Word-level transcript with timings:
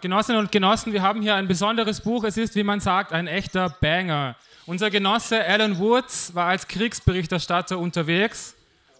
Genossinnen 0.00 0.40
und 0.40 0.52
Genossen, 0.52 0.92
wir 0.92 1.02
haben 1.02 1.22
hier 1.22 1.34
ein 1.34 1.48
besonderes 1.48 2.00
Buch. 2.00 2.24
Es 2.24 2.36
ist, 2.36 2.54
wie 2.54 2.62
man 2.62 2.80
sagt, 2.80 3.12
ein 3.12 3.26
echter 3.26 3.70
Banger. 3.70 4.36
Unser 4.66 4.90
Genosse 4.90 5.44
Alan 5.44 5.78
Woods 5.78 6.34
war 6.34 6.48
als 6.48 6.68
Kriegsberichterstatter 6.68 7.78
unterwegs 7.78 8.54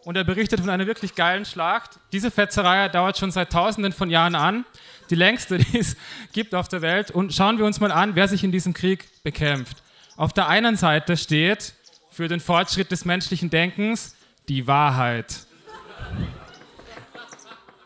und 0.04 0.16
er 0.16 0.24
berichtet 0.24 0.60
von 0.60 0.70
einer 0.70 0.86
wirklich 0.86 1.14
geilen 1.14 1.44
Schlacht. 1.44 1.98
Diese 2.12 2.30
Fetzerei 2.30 2.88
dauert 2.88 3.18
schon 3.18 3.30
seit 3.32 3.50
Tausenden 3.50 3.92
von 3.92 4.08
Jahren 4.08 4.34
an, 4.34 4.64
die 5.10 5.16
längste, 5.16 5.58
die 5.72 5.78
es 5.78 5.96
gibt 6.32 6.54
auf 6.54 6.68
der 6.68 6.82
Welt. 6.82 7.10
Und 7.10 7.34
schauen 7.34 7.58
wir 7.58 7.66
uns 7.66 7.80
mal 7.80 7.92
an, 7.92 8.14
wer 8.14 8.28
sich 8.28 8.44
in 8.44 8.52
diesem 8.52 8.72
Krieg 8.72 9.08
bekämpft. 9.22 9.82
Auf 10.16 10.32
der 10.32 10.48
einen 10.48 10.76
Seite 10.76 11.16
steht 11.16 11.74
für 12.10 12.28
den 12.28 12.40
Fortschritt 12.40 12.90
des 12.90 13.04
menschlichen 13.04 13.50
Denkens 13.50 14.16
die 14.48 14.66
Wahrheit. 14.66 15.46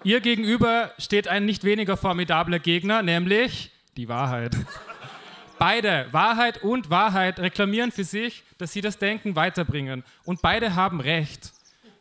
Ihr 0.03 0.21
gegenüber 0.21 0.93
steht 0.98 1.29
ein 1.29 1.45
nicht 1.45 1.62
weniger 1.64 1.96
formidabler 1.96 2.59
Gegner, 2.59 3.03
nämlich 3.03 3.71
die 3.99 4.09
Wahrheit. 4.09 4.57
Beide, 5.59 6.07
Wahrheit 6.11 6.63
und 6.63 6.89
Wahrheit, 6.89 7.39
reklamieren 7.39 7.93
für 7.93 8.04
sich, 8.04 8.43
dass 8.57 8.73
sie 8.73 8.81
das 8.81 8.96
Denken 8.96 9.36
weiterbringen. 9.36 10.04
Und 10.25 10.40
beide 10.40 10.75
haben 10.75 11.00
recht. 11.00 11.53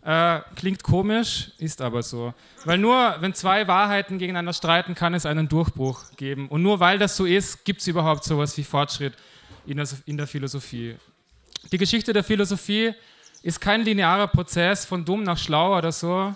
Äh, 0.01 0.39
klingt 0.55 0.81
komisch, 0.81 1.51
ist 1.57 1.81
aber 1.81 2.01
so. 2.01 2.33
Weil 2.63 2.77
nur 2.77 3.17
wenn 3.19 3.33
zwei 3.33 3.67
Wahrheiten 3.67 4.17
gegeneinander 4.17 4.53
streiten, 4.53 4.95
kann 4.95 5.13
es 5.13 5.25
einen 5.25 5.49
Durchbruch 5.49 6.03
geben. 6.15 6.47
Und 6.47 6.61
nur 6.61 6.79
weil 6.79 6.99
das 6.99 7.17
so 7.17 7.25
ist, 7.25 7.65
gibt 7.65 7.81
es 7.81 7.87
überhaupt 7.87 8.23
sowas 8.23 8.57
wie 8.57 8.63
Fortschritt 8.63 9.13
in 9.65 9.75
der, 9.75 9.87
in 10.05 10.15
der 10.15 10.25
Philosophie. 10.25 10.95
Die 11.69 11.77
Geschichte 11.77 12.13
der 12.13 12.23
Philosophie 12.23 12.93
ist 13.43 13.59
kein 13.59 13.81
linearer 13.81 14.27
Prozess 14.27 14.85
von 14.85 15.03
dumm 15.03 15.23
nach 15.23 15.37
schlau 15.37 15.77
oder 15.77 15.91
so, 15.91 16.33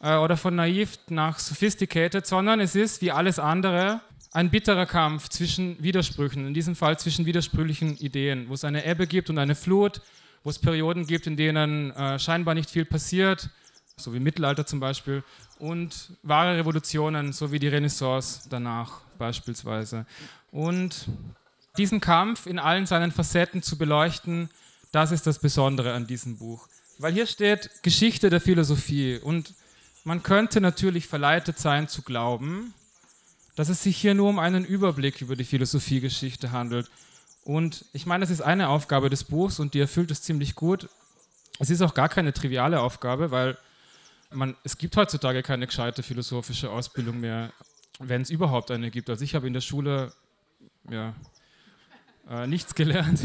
äh, 0.00 0.16
oder 0.16 0.36
von 0.36 0.54
naiv 0.54 0.98
nach 1.08 1.38
sophisticated, 1.38 2.26
sondern 2.26 2.60
es 2.60 2.74
ist 2.74 3.02
wie 3.02 3.12
alles 3.12 3.38
andere 3.38 4.00
ein 4.32 4.50
bitterer 4.50 4.86
Kampf 4.86 5.28
zwischen 5.28 5.82
Widersprüchen, 5.82 6.46
in 6.46 6.54
diesem 6.54 6.76
Fall 6.76 6.98
zwischen 6.98 7.24
widersprüchlichen 7.24 7.96
Ideen, 7.96 8.48
wo 8.48 8.54
es 8.54 8.64
eine 8.64 8.84
Ebbe 8.84 9.06
gibt 9.06 9.30
und 9.30 9.38
eine 9.38 9.54
Flut, 9.54 10.02
wo 10.44 10.50
es 10.50 10.58
Perioden 10.58 11.06
gibt, 11.06 11.26
in 11.26 11.36
denen 11.36 11.90
äh, 11.92 12.18
scheinbar 12.18 12.54
nicht 12.54 12.68
viel 12.68 12.84
passiert, 12.84 13.48
so 13.96 14.12
wie 14.12 14.20
Mittelalter 14.20 14.66
zum 14.66 14.78
Beispiel, 14.78 15.24
und 15.58 16.12
wahre 16.22 16.56
Revolutionen, 16.56 17.32
so 17.32 17.50
wie 17.50 17.58
die 17.58 17.68
Renaissance 17.68 18.46
danach 18.50 19.00
beispielsweise. 19.18 20.04
Und 20.52 21.08
diesen 21.78 22.00
Kampf 22.00 22.46
in 22.46 22.58
allen 22.58 22.86
seinen 22.86 23.12
Facetten 23.12 23.62
zu 23.62 23.78
beleuchten, 23.78 24.50
das 24.92 25.12
ist 25.12 25.26
das 25.26 25.38
Besondere 25.38 25.94
an 25.94 26.06
diesem 26.06 26.36
Buch. 26.38 26.68
Weil 26.98 27.12
hier 27.12 27.26
steht 27.26 27.70
Geschichte 27.82 28.30
der 28.30 28.40
Philosophie 28.40 29.18
und 29.18 29.54
man 30.06 30.22
könnte 30.22 30.60
natürlich 30.60 31.08
verleitet 31.08 31.58
sein 31.58 31.88
zu 31.88 32.02
glauben, 32.02 32.72
dass 33.56 33.68
es 33.68 33.82
sich 33.82 33.96
hier 33.96 34.14
nur 34.14 34.28
um 34.28 34.38
einen 34.38 34.64
Überblick 34.64 35.20
über 35.20 35.34
die 35.34 35.42
Philosophiegeschichte 35.42 36.52
handelt. 36.52 36.88
Und 37.42 37.84
ich 37.92 38.06
meine, 38.06 38.22
das 38.22 38.30
ist 38.30 38.40
eine 38.40 38.68
Aufgabe 38.68 39.10
des 39.10 39.24
Buchs 39.24 39.58
und 39.58 39.74
die 39.74 39.80
erfüllt 39.80 40.12
es 40.12 40.22
ziemlich 40.22 40.54
gut. 40.54 40.88
Es 41.58 41.70
ist 41.70 41.82
auch 41.82 41.92
gar 41.92 42.08
keine 42.08 42.32
triviale 42.32 42.80
Aufgabe, 42.80 43.32
weil 43.32 43.58
man, 44.30 44.54
es 44.62 44.78
gibt 44.78 44.96
heutzutage 44.96 45.42
keine 45.42 45.66
gescheite 45.66 46.04
philosophische 46.04 46.70
Ausbildung 46.70 47.18
mehr, 47.18 47.52
wenn 47.98 48.22
es 48.22 48.30
überhaupt 48.30 48.70
eine 48.70 48.92
gibt. 48.92 49.10
Also 49.10 49.24
ich 49.24 49.34
habe 49.34 49.48
in 49.48 49.54
der 49.54 49.60
Schule 49.60 50.12
ja, 50.88 51.14
äh, 52.30 52.46
nichts 52.46 52.76
gelernt. 52.76 53.22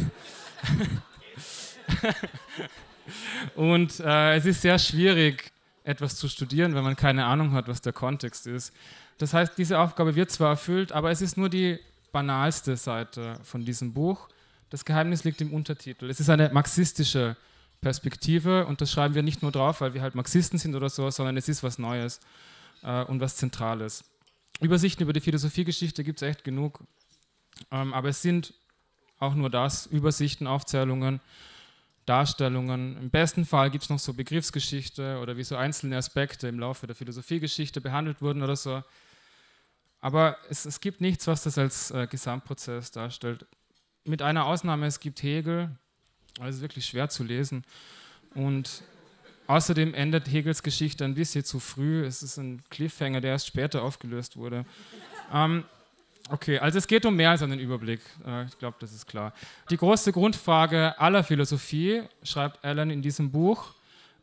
und 3.55 3.99
äh, 3.99 4.35
es 4.37 4.45
ist 4.47 4.63
sehr 4.63 4.79
schwierig, 4.79 5.51
etwas 5.91 6.15
zu 6.15 6.27
studieren, 6.27 6.73
wenn 6.73 6.83
man 6.83 6.95
keine 6.95 7.25
Ahnung 7.25 7.51
hat, 7.53 7.67
was 7.67 7.81
der 7.81 7.93
Kontext 7.93 8.47
ist. 8.47 8.73
Das 9.17 9.33
heißt, 9.33 9.57
diese 9.57 9.79
Aufgabe 9.79 10.15
wird 10.15 10.31
zwar 10.31 10.49
erfüllt, 10.49 10.91
aber 10.91 11.11
es 11.11 11.21
ist 11.21 11.37
nur 11.37 11.49
die 11.49 11.79
banalste 12.11 12.75
Seite 12.77 13.37
von 13.43 13.63
diesem 13.65 13.93
Buch. 13.93 14.29
Das 14.69 14.85
Geheimnis 14.85 15.23
liegt 15.23 15.41
im 15.41 15.53
Untertitel. 15.53 16.09
Es 16.09 16.19
ist 16.19 16.29
eine 16.29 16.49
marxistische 16.49 17.35
Perspektive 17.81 18.65
und 18.65 18.79
das 18.81 18.91
schreiben 18.91 19.15
wir 19.15 19.23
nicht 19.23 19.41
nur 19.41 19.51
drauf, 19.51 19.81
weil 19.81 19.93
wir 19.93 20.01
halt 20.01 20.15
Marxisten 20.15 20.57
sind 20.57 20.75
oder 20.75 20.89
so, 20.89 21.09
sondern 21.09 21.37
es 21.37 21.49
ist 21.49 21.63
was 21.63 21.77
Neues 21.77 22.19
äh, 22.83 23.03
und 23.03 23.19
was 23.19 23.35
Zentrales. 23.37 24.03
Übersichten 24.59 25.03
über 25.03 25.13
die 25.13 25.21
Philosophiegeschichte 25.21 26.03
gibt 26.03 26.21
es 26.21 26.27
echt 26.27 26.43
genug, 26.43 26.83
ähm, 27.71 27.93
aber 27.93 28.09
es 28.09 28.21
sind 28.21 28.53
auch 29.19 29.33
nur 29.33 29.49
das, 29.49 29.87
Übersichten, 29.87 30.47
Aufzählungen 30.47 31.21
Darstellungen. 32.11 32.97
Im 32.97 33.09
besten 33.09 33.45
Fall 33.45 33.71
gibt 33.71 33.85
es 33.85 33.89
noch 33.89 33.97
so 33.97 34.13
Begriffsgeschichte 34.13 35.19
oder 35.21 35.37
wie 35.37 35.45
so 35.45 35.55
einzelne 35.55 35.95
Aspekte 35.95 36.49
im 36.49 36.59
Laufe 36.59 36.85
der 36.85 36.93
Philosophiegeschichte 36.93 37.79
behandelt 37.79 38.21
wurden 38.21 38.43
oder 38.43 38.57
so. 38.57 38.83
Aber 40.01 40.35
es, 40.49 40.65
es 40.65 40.81
gibt 40.81 40.99
nichts, 40.99 41.25
was 41.27 41.43
das 41.43 41.57
als 41.57 41.89
äh, 41.91 42.07
Gesamtprozess 42.07 42.91
darstellt. 42.91 43.45
Mit 44.03 44.21
einer 44.21 44.45
Ausnahme, 44.45 44.87
es 44.87 44.99
gibt 44.99 45.23
Hegel, 45.23 45.69
aber 46.37 46.49
es 46.49 46.57
ist 46.57 46.61
wirklich 46.61 46.85
schwer 46.85 47.07
zu 47.07 47.23
lesen. 47.23 47.63
Und 48.35 48.83
außerdem 49.47 49.93
endet 49.93 50.29
Hegels 50.29 50.63
Geschichte 50.63 51.05
ein 51.05 51.15
bisschen 51.15 51.45
zu 51.45 51.61
früh. 51.61 52.03
Es 52.03 52.23
ist 52.23 52.35
ein 52.35 52.61
Cliffhanger, 52.69 53.21
der 53.21 53.31
erst 53.31 53.47
später 53.47 53.83
aufgelöst 53.83 54.35
wurde. 54.35 54.65
Ähm, 55.31 55.63
Okay, 56.31 56.59
also 56.59 56.77
es 56.77 56.87
geht 56.87 57.05
um 57.05 57.13
mehr 57.13 57.31
als 57.31 57.41
einen 57.41 57.59
Überblick. 57.59 57.99
Äh, 58.25 58.45
ich 58.45 58.57
glaube, 58.57 58.77
das 58.79 58.93
ist 58.93 59.05
klar. 59.05 59.33
Die 59.69 59.75
große 59.75 60.13
Grundfrage 60.13 60.97
aller 60.97 61.25
Philosophie, 61.25 62.03
schreibt 62.23 62.63
Alan 62.63 62.89
in 62.89 63.01
diesem 63.01 63.31
Buch, 63.31 63.73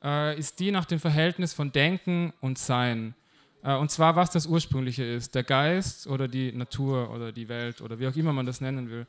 äh, 0.03 0.39
ist 0.39 0.59
die 0.59 0.71
nach 0.71 0.87
dem 0.87 1.01
Verhältnis 1.01 1.53
von 1.53 1.71
Denken 1.71 2.33
und 2.41 2.57
Sein. 2.57 3.15
Äh, 3.63 3.75
und 3.75 3.91
zwar, 3.91 4.17
was 4.17 4.31
das 4.31 4.47
Ursprüngliche 4.47 5.05
ist, 5.05 5.35
der 5.35 5.43
Geist 5.43 6.07
oder 6.07 6.29
die 6.29 6.51
Natur 6.53 7.11
oder 7.11 7.31
die 7.31 7.51
Welt 7.51 7.83
oder 7.83 7.99
wie 7.99 8.09
auch 8.09 8.17
immer 8.17 8.33
man 8.33 8.47
das 8.47 8.63
nennen 8.63 8.89
will. 8.89 9.07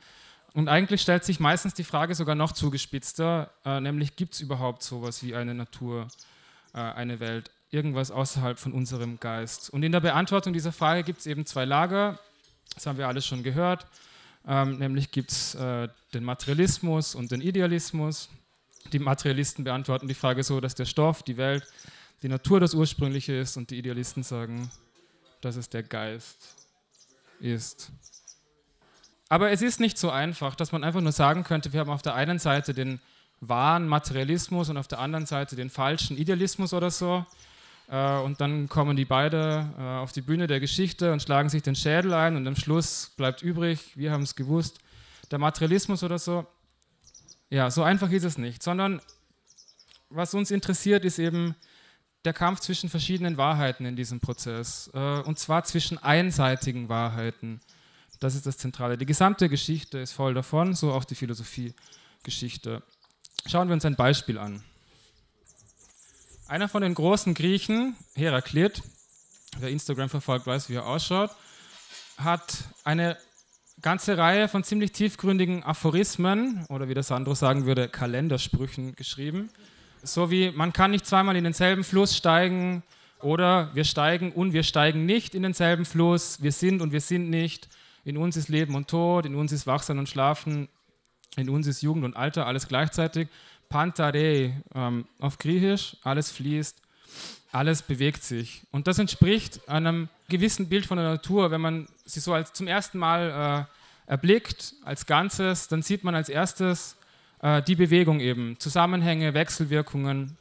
Und 0.54 0.68
eigentlich 0.68 1.02
stellt 1.02 1.24
sich 1.24 1.40
meistens 1.40 1.76
die 1.76 1.86
Frage 1.86 2.16
sogar 2.16 2.36
noch 2.36 2.52
zugespitzter, 2.52 3.52
nämlich 3.82 4.16
gibt 4.16 4.34
es 4.34 4.42
überhaupt 4.42 4.82
sowas 4.82 5.22
wie 5.22 5.36
eine 5.36 5.54
Natur, 5.54 6.08
eine 6.74 7.20
Welt, 7.20 7.52
irgendwas 7.70 8.10
außerhalb 8.10 8.58
von 8.58 8.74
unserem 8.74 9.20
Geist? 9.20 9.70
Und 9.70 9.84
in 9.84 9.92
der 9.92 10.00
Beantwortung 10.00 10.52
dieser 10.52 10.72
Frage 10.72 11.04
gibt 11.04 11.20
es 11.20 11.28
eben 11.28 11.46
zwei 11.46 11.66
Lager. 11.66 12.18
Das 12.76 12.86
haben 12.86 12.98
wir 12.98 13.08
alles 13.08 13.26
schon 13.26 13.44
gehört. 13.44 13.86
Ähm, 14.48 14.78
nämlich 14.78 15.12
gibt 15.12 15.32
es 15.32 15.56
äh, 15.56 15.90
den 16.14 16.24
Materialismus 16.24 17.16
und 17.16 17.32
den 17.32 17.42
Idealismus. 17.42 18.30
Die 18.94 19.00
Materialisten 19.00 19.64
beantworten 19.64 20.08
die 20.08 20.14
Frage 20.14 20.44
so, 20.44 20.60
dass 20.60 20.76
der 20.76 20.86
Stoff, 20.86 21.24
die 21.24 21.38
Welt, 21.38 21.64
die 22.22 22.30
Natur 22.30 22.60
das 22.60 22.74
Ursprüngliche 22.74 23.34
ist 23.34 23.58
und 23.58 23.70
die 23.70 23.78
Idealisten 23.78 24.24
sagen, 24.24 24.72
dass 25.42 25.56
es 25.56 25.70
der 25.70 25.84
Geist 25.84 26.56
ist. 27.40 27.92
Aber 29.30 29.52
es 29.52 29.62
ist 29.62 29.80
nicht 29.80 29.98
so 29.98 30.10
einfach, 30.10 30.56
dass 30.56 30.72
man 30.72 30.84
einfach 30.84 31.02
nur 31.02 31.12
sagen 31.12 31.44
könnte, 31.44 31.72
wir 31.72 31.82
haben 31.82 31.90
auf 31.90 32.02
der 32.02 32.16
einen 32.16 32.40
Seite 32.40 32.74
den 32.74 33.00
wahren 33.42 33.88
Materialismus 33.88 34.70
und 34.70 34.78
auf 34.78 34.88
der 34.88 35.00
anderen 35.00 35.26
Seite 35.26 35.56
den 35.56 35.70
falschen 35.70 36.18
Idealismus 36.18 36.74
oder 36.74 36.90
so. 36.92 37.26
Äh, 37.90 38.20
und 38.20 38.40
dann 38.40 38.70
kommen 38.70 38.96
die 38.96 39.06
beide 39.06 39.68
äh, 39.78 39.82
auf 39.82 40.12
die 40.12 40.22
Bühne 40.22 40.48
der 40.48 40.60
Geschichte 40.60 41.12
und 41.12 41.22
schlagen 41.22 41.50
sich 41.50 41.64
den 41.64 41.76
Schädel 41.76 42.14
ein 42.14 42.36
und 42.36 42.48
am 42.48 42.56
Schluss 42.56 43.12
bleibt 43.18 43.42
übrig, 43.42 43.98
wir 43.98 44.12
haben 44.12 44.24
es 44.24 44.36
gewusst, 44.36 44.80
der 45.32 45.40
Materialismus 45.40 46.04
oder 46.04 46.20
so. 46.20 46.46
Ja, 47.50 47.72
so 47.72 47.82
einfach 47.82 48.12
ist 48.12 48.24
es 48.24 48.38
nicht, 48.38 48.62
sondern 48.62 49.02
was 50.10 50.34
uns 50.34 50.52
interessiert, 50.52 51.04
ist 51.04 51.20
eben 51.20 51.56
der 52.26 52.34
Kampf 52.34 52.60
zwischen 52.60 52.90
verschiedenen 52.90 53.38
Wahrheiten 53.38 53.86
in 53.86 53.96
diesem 53.96 54.20
Prozess. 54.20 54.90
Äh, 54.94 55.22
und 55.22 55.40
zwar 55.40 55.64
zwischen 55.64 55.98
einseitigen 55.98 56.90
Wahrheiten. 56.90 57.60
Das 58.20 58.36
ist 58.36 58.46
das 58.46 58.58
Zentrale. 58.58 58.98
Die 58.98 59.06
gesamte 59.06 59.50
Geschichte 59.50 59.98
ist 60.00 60.12
voll 60.12 60.34
davon, 60.34 60.76
so 60.76 60.92
auch 60.92 61.06
die 61.06 61.16
Philosophiegeschichte. 61.16 62.84
Schauen 63.46 63.70
wir 63.70 63.74
uns 63.74 63.86
ein 63.86 63.96
Beispiel 63.96 64.38
an. 64.38 64.62
Einer 66.50 66.68
von 66.68 66.82
den 66.82 66.96
großen 66.96 67.36
Griechen, 67.36 67.96
Heraklit, 68.16 68.82
wer 69.60 69.70
Instagram 69.70 70.10
verfolgt, 70.10 70.48
weiß, 70.48 70.68
wie 70.68 70.78
er 70.78 70.88
ausschaut, 70.88 71.30
hat 72.18 72.64
eine 72.84 73.18
ganze 73.84 74.18
Reihe 74.18 74.48
von 74.48 74.64
ziemlich 74.64 74.92
tiefgründigen 74.92 75.64
Aphorismen 75.64 76.66
oder 76.70 76.90
wie 76.90 76.96
der 76.96 77.04
Sandro 77.04 77.36
sagen 77.36 77.68
würde, 77.68 77.88
Kalendersprüchen 77.88 78.96
geschrieben. 78.96 79.52
So 80.02 80.32
wie 80.32 80.50
man 80.50 80.74
kann 80.74 80.90
nicht 80.90 81.06
zweimal 81.06 81.36
in 81.36 81.44
denselben 81.44 81.84
Fluss 81.84 82.18
steigen 82.18 82.82
oder 83.22 83.70
wir 83.76 83.84
steigen 83.84 84.32
und 84.32 84.52
wir 84.52 84.64
steigen 84.64 85.06
nicht 85.06 85.36
in 85.36 85.44
denselben 85.44 85.86
Fluss, 85.86 86.42
wir 86.42 86.52
sind 86.52 86.82
und 86.82 86.92
wir 86.92 87.02
sind 87.02 87.30
nicht, 87.30 87.70
in 88.06 88.18
uns 88.18 88.36
ist 88.36 88.50
Leben 88.50 88.74
und 88.74 88.88
Tod, 88.88 89.28
in 89.28 89.36
uns 89.36 89.52
ist 89.52 89.68
Wachsein 89.68 90.00
und 90.00 90.10
Schlafen, 90.10 90.68
in 91.38 91.48
uns 91.48 91.68
ist 91.68 91.84
Jugend 91.84 92.06
und 92.06 92.18
Alter, 92.18 92.48
alles 92.48 92.68
gleichzeitig. 92.68 93.28
Pantare 93.70 94.54
ähm, 94.74 95.06
auf 95.20 95.38
Griechisch, 95.38 95.96
alles 96.04 96.32
fließt, 96.32 96.82
alles 97.52 97.82
bewegt 97.82 98.24
sich. 98.24 98.64
Und 98.72 98.88
das 98.88 99.00
entspricht 99.00 99.68
einem 99.70 100.10
gewissen 100.28 100.70
Bild 100.70 100.86
von 100.86 100.98
der 100.98 101.08
Natur. 101.08 101.52
Wenn 101.52 101.62
man 101.62 101.88
sie 102.06 102.20
so 102.20 102.34
als 102.34 102.54
zum 102.54 102.68
ersten 102.68 102.98
Mal 102.98 103.68
äh, 104.08 104.12
erblickt, 104.12 104.74
als 104.84 105.06
Ganzes, 105.06 105.68
dann 105.68 105.82
sieht 105.82 106.04
man 106.04 106.16
als 106.16 106.30
erstes 106.30 106.98
äh, 107.42 107.62
die 107.62 107.76
Bewegung 107.76 108.20
eben, 108.20 108.60
Zusammenhänge, 108.60 109.34
Wechselwirkungen. 109.34 110.38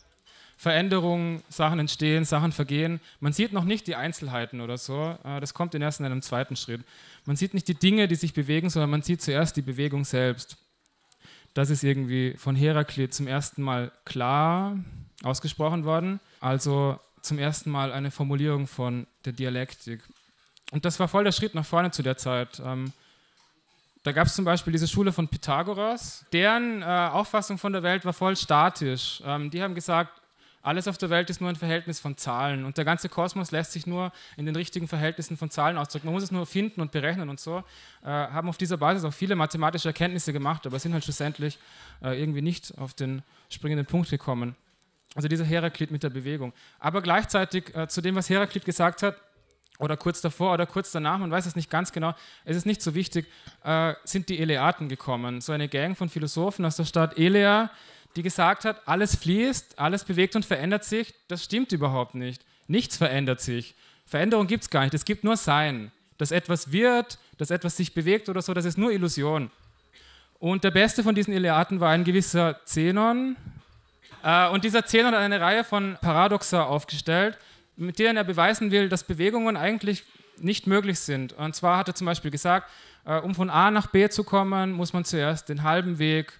Veränderungen, 0.61 1.45
Sachen 1.49 1.79
entstehen, 1.79 2.25
Sachen 2.25 2.51
vergehen. 2.51 3.01
Man 3.21 3.33
sieht 3.33 3.53
noch 3.53 3.63
nicht 3.63 3.87
die 3.87 3.95
Einzelheiten 3.95 4.61
oder 4.61 4.77
so. 4.77 5.17
Äh, 5.23 5.39
das 5.39 5.55
kommt 5.55 5.73
erst 5.77 6.01
in 6.01 6.07
einem 6.07 6.21
zweiten 6.21 6.57
Schritt. 6.57 6.81
Man 7.27 7.37
sieht 7.37 7.55
nicht 7.55 7.69
die 7.69 7.77
Dinge, 7.77 8.09
die 8.09 8.17
sich 8.17 8.35
bewegen, 8.35 8.69
sondern 8.69 8.91
man 8.91 9.03
sieht 9.03 9.23
zuerst 9.23 9.57
die 9.57 9.63
Bewegung 9.63 10.05
selbst. 10.05 10.57
Das 11.59 11.71
ist 11.71 11.83
irgendwie 11.83 12.37
von 12.39 12.55
Heraklit 12.55 13.13
zum 13.13 13.27
ersten 13.27 13.63
Mal 13.63 13.91
klar 14.05 14.79
ausgesprochen 15.25 15.85
worden. 15.85 16.21
Also 16.39 17.01
zum 17.21 17.41
ersten 17.41 17.69
Mal 17.69 17.91
eine 17.91 18.13
Formulierung 18.13 18.69
von 18.69 19.09
der 19.25 19.33
Dialektik. 19.33 20.01
Und 20.71 20.85
das 20.85 21.01
war 21.01 21.09
voll 21.09 21.25
der 21.25 21.33
Schritt 21.33 21.57
nach 21.57 21.67
vorne 21.67 21.91
zu 21.91 22.05
der 22.05 22.17
Zeit. 22.17 22.63
Ähm, 22.65 22.93
da 24.05 24.13
gab 24.13 24.29
es 24.29 24.37
zum 24.37 24.45
Beispiel 24.45 24.73
diese 24.73 24.87
Schule 24.87 25.11
von 25.11 25.27
Pythagoras. 25.27 26.25
Deren 26.33 26.83
äh, 26.83 26.85
Auffassung 26.85 27.59
von 27.59 27.73
der 27.73 27.83
Welt 27.83 28.05
war 28.05 28.13
voll 28.13 28.37
statisch. 28.37 29.21
Ähm, 29.27 29.51
die 29.51 29.61
haben 29.61 29.75
gesagt, 29.75 30.18
alles 30.69 30.87
auf 30.87 30.99
der 30.99 31.09
Welt 31.09 31.31
ist 31.31 31.41
nur 31.41 31.49
ein 31.49 31.56
Verhältnis 31.56 31.99
von 31.99 32.17
Zahlen 32.17 32.65
und 32.65 32.76
der 32.76 32.85
ganze 32.85 33.09
Kosmos 33.09 33.50
lässt 33.50 33.73
sich 33.73 33.87
nur 33.87 34.12
in 34.37 34.44
den 34.44 34.55
richtigen 34.55 34.87
Verhältnissen 34.87 35.37
von 35.38 35.50
Zahlen 35.50 35.79
ausdrücken. 35.79 36.06
Man 36.06 36.15
muss 36.15 36.23
es 36.23 36.31
nur 36.31 36.44
finden 36.44 36.82
und 36.82 36.93
berechnen 36.93 37.31
und 37.31 37.41
so. 37.41 37.65
Äh, 38.03 38.09
haben 38.09 38.49
auf 38.49 38.59
dieser 38.59 38.76
Basis 38.76 39.05
auch 39.05 39.15
viele 39.15 39.35
mathematische 39.35 39.88
Erkenntnisse 39.88 40.32
gemacht, 40.32 40.67
aber 40.67 40.79
sind 40.79 40.93
halt 40.93 41.05
schlussendlich 41.05 41.59
äh, 42.03 42.20
irgendwie 42.20 42.43
nicht 42.43 42.76
auf 42.76 42.93
den 42.93 43.23
springenden 43.49 43.87
Punkt 43.87 44.11
gekommen. 44.11 44.55
Also 45.15 45.26
dieser 45.26 45.44
Heraklit 45.44 45.91
mit 45.91 46.03
der 46.03 46.11
Bewegung. 46.11 46.53
Aber 46.79 47.00
gleichzeitig 47.00 47.75
äh, 47.75 47.88
zu 47.88 48.03
dem, 48.03 48.14
was 48.14 48.29
Heraklit 48.29 48.67
gesagt 48.67 49.03
hat, 49.03 49.17
oder 49.79 49.97
kurz 49.97 50.21
davor 50.21 50.55
oder 50.55 50.67
kurz 50.67 50.91
danach, 50.91 51.19
man 51.19 51.31
weiß 51.31 51.47
es 51.47 51.56
nicht 51.56 51.71
ganz 51.71 51.93
genau, 51.93 52.14
es 52.44 52.56
ist 52.56 52.67
nicht 52.67 52.82
so 52.82 52.94
wichtig, 52.94 53.26
äh, 53.64 53.94
sind 54.05 54.29
die 54.29 54.38
Eleaten 54.41 54.88
gekommen. 54.88 55.41
So 55.41 55.53
eine 55.53 55.69
Gang 55.69 55.97
von 55.97 56.09
Philosophen 56.09 56.64
aus 56.64 56.76
der 56.76 56.85
Stadt 56.85 57.17
Elea, 57.17 57.71
die 58.17 58.23
gesagt 58.23 58.65
hat, 58.65 58.87
alles 58.87 59.17
fließt, 59.17 59.79
alles 59.79 60.05
bewegt 60.05 60.37
und 60.37 60.45
verändert 60.45 60.85
sich. 60.85 61.15
Das 61.29 61.45
stimmt 61.45 61.73
überhaupt 61.73 62.15
nicht. 62.15 62.45
Nichts 62.67 62.97
verändert 62.97 63.41
sich. 63.41 63.75
Veränderung 64.07 64.47
gibt 64.47 64.65
es 64.65 64.71
gar 64.71 64.83
nicht. 64.83 64.95
Es 64.95 65.05
gibt 65.05 65.25
nur 65.25 65.37
Sein. 65.37 65.93
Dass 66.17 66.33
etwas 66.33 66.73
wird, 66.73 67.19
dass 67.37 67.51
etwas 67.51 67.77
sich 67.77 67.95
bewegt 67.95 68.29
oder 68.29 68.43
so, 68.43 68.53
das 68.53 68.65
ist 68.65 68.77
nur 68.77 68.91
Illusion. 68.91 69.51
Und 70.41 70.65
der 70.65 70.71
beste 70.71 71.03
von 71.03 71.15
diesen 71.15 71.33
Eleaten 71.33 71.81
war 71.81 71.91
ein 71.91 72.05
gewisser 72.05 72.61
Zenon. 72.65 73.37
Äh, 74.23 74.49
und 74.49 74.65
dieser 74.65 74.85
Zenon 74.85 75.13
hat 75.13 75.21
eine 75.21 75.41
Reihe 75.41 75.65
von 75.65 75.97
Paradoxa 76.01 76.65
aufgestellt, 76.65 77.39
mit 77.77 77.99
denen 77.99 78.17
er 78.17 78.25
beweisen 78.25 78.71
will, 78.71 78.89
dass 78.89 79.05
Bewegungen 79.05 79.57
eigentlich 79.57 80.05
nicht 80.39 80.67
möglich 80.67 80.99
sind. 80.99 81.33
Und 81.33 81.55
zwar 81.55 81.79
hat 81.79 81.89
er 81.89 81.95
zum 81.95 82.07
Beispiel 82.07 82.31
gesagt, 82.31 82.71
äh, 83.05 83.19
um 83.19 83.35
von 83.35 83.51
A 83.51 83.71
nach 83.71 83.89
B 83.89 84.09
zu 84.09 84.25
kommen, 84.25 84.73
muss 84.73 84.93
man 84.93 85.05
zuerst 85.05 85.49
den 85.49 85.63
halben 85.63 85.99
Weg 85.99 86.33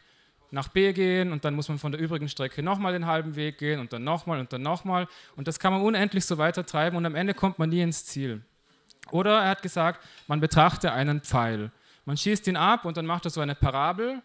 nach 0.50 0.68
B 0.68 0.92
gehen 0.92 1.32
und 1.32 1.44
dann 1.44 1.54
muss 1.54 1.68
man 1.68 1.78
von 1.78 1.92
der 1.92 2.00
übrigen 2.00 2.28
Strecke 2.28 2.62
nochmal 2.62 2.92
den 2.92 3.06
halben 3.06 3.36
Weg 3.36 3.58
gehen 3.58 3.80
und 3.80 3.92
dann 3.92 4.04
nochmal 4.04 4.40
und 4.40 4.52
dann 4.52 4.62
nochmal. 4.62 5.06
Und 5.36 5.48
das 5.48 5.58
kann 5.58 5.72
man 5.72 5.82
unendlich 5.82 6.24
so 6.24 6.38
weiter 6.38 6.64
treiben 6.64 6.96
und 6.96 7.04
am 7.06 7.14
Ende 7.14 7.34
kommt 7.34 7.58
man 7.58 7.68
nie 7.68 7.82
ins 7.82 8.04
Ziel. 8.04 8.42
Oder 9.10 9.42
er 9.42 9.50
hat 9.50 9.62
gesagt, 9.62 10.04
man 10.26 10.40
betrachte 10.40 10.92
einen 10.92 11.20
Pfeil. 11.20 11.70
Man 12.04 12.16
schießt 12.16 12.46
ihn 12.48 12.56
ab 12.56 12.84
und 12.84 12.96
dann 12.96 13.06
macht 13.06 13.26
er 13.26 13.30
so 13.30 13.40
eine 13.40 13.54
Parabel. 13.54 14.22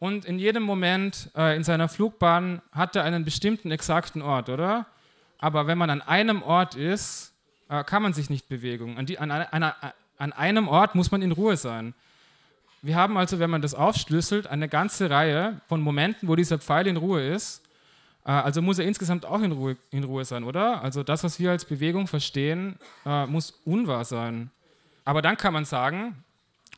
Und 0.00 0.24
in 0.24 0.38
jedem 0.38 0.62
Moment 0.62 1.30
äh, 1.36 1.56
in 1.56 1.64
seiner 1.64 1.88
Flugbahn 1.88 2.62
hat 2.72 2.94
er 2.96 3.04
einen 3.04 3.24
bestimmten 3.24 3.70
exakten 3.70 4.22
Ort, 4.22 4.48
oder? 4.48 4.86
Aber 5.38 5.66
wenn 5.66 5.78
man 5.78 5.90
an 5.90 6.02
einem 6.02 6.42
Ort 6.42 6.74
ist, 6.76 7.32
äh, 7.68 7.82
kann 7.84 8.02
man 8.02 8.12
sich 8.12 8.30
nicht 8.30 8.48
bewegen. 8.48 8.96
An, 8.96 9.06
die, 9.06 9.18
an, 9.18 9.30
an, 9.30 9.72
an 10.18 10.32
einem 10.32 10.68
Ort 10.68 10.94
muss 10.94 11.10
man 11.10 11.22
in 11.22 11.32
Ruhe 11.32 11.56
sein. 11.56 11.94
Wir 12.80 12.94
haben 12.94 13.16
also, 13.16 13.38
wenn 13.38 13.50
man 13.50 13.62
das 13.62 13.74
aufschlüsselt, 13.74 14.46
eine 14.46 14.68
ganze 14.68 15.10
Reihe 15.10 15.60
von 15.66 15.80
Momenten, 15.80 16.28
wo 16.28 16.36
dieser 16.36 16.58
Pfeil 16.58 16.86
in 16.86 16.96
Ruhe 16.96 17.26
ist. 17.26 17.62
Äh, 18.24 18.30
also 18.30 18.62
muss 18.62 18.78
er 18.78 18.86
insgesamt 18.86 19.26
auch 19.26 19.42
in 19.42 19.52
Ruhe, 19.52 19.76
in 19.90 20.04
Ruhe 20.04 20.24
sein, 20.24 20.44
oder? 20.44 20.82
Also 20.82 21.02
das, 21.02 21.24
was 21.24 21.40
wir 21.40 21.50
als 21.50 21.64
Bewegung 21.64 22.06
verstehen, 22.06 22.78
äh, 23.04 23.26
muss 23.26 23.50
unwahr 23.64 24.04
sein. 24.04 24.50
Aber 25.04 25.22
dann 25.22 25.36
kann 25.36 25.52
man 25.52 25.64
sagen, 25.64 26.22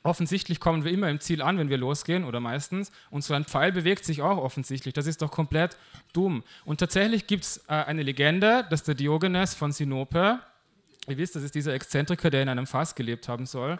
offensichtlich 0.03 0.61
kommen 0.61 0.85
wir 0.85 0.93
immer 0.93 1.11
im 1.11 1.21
Ziel 1.21 1.43
an, 1.43 1.59
wenn 1.59 1.69
wir 1.69 1.77
losgehen, 1.77 2.25
oder 2.25 2.41
meistens. 2.41 2.91
Und 3.11 3.23
so 3.23 3.35
ein 3.35 3.45
Pfeil 3.45 3.73
bewegt 3.73 4.05
sich 4.05 4.23
auch 4.23 4.39
offensichtlich. 4.39 4.95
Das 4.95 5.07
ist 5.07 5.21
doch 5.21 5.31
komplett 5.31 5.77
dumm. 6.15 6.43
Und 6.65 6.79
tatsächlich 6.79 7.27
gibt 7.27 7.45
es 7.45 7.59
äh, 7.69 7.73
eine 7.73 8.03
Legende, 8.03 8.67
dass 8.71 8.85
der 8.85 8.95
Diogenes 8.95 9.55
von 9.55 9.73
Sinope, 9.73 10.39
ihr 11.07 11.19
wisst, 11.19 11.37
das 11.37 11.43
ist 11.43 11.55
dieser 11.55 11.75
Exzentriker, 11.75 12.31
der 12.31 12.43
in 12.43 12.49
einem 12.49 12.67
Fass 12.67 12.95
gelebt 12.95 13.29
haben 13.29 13.45
soll, 13.45 13.79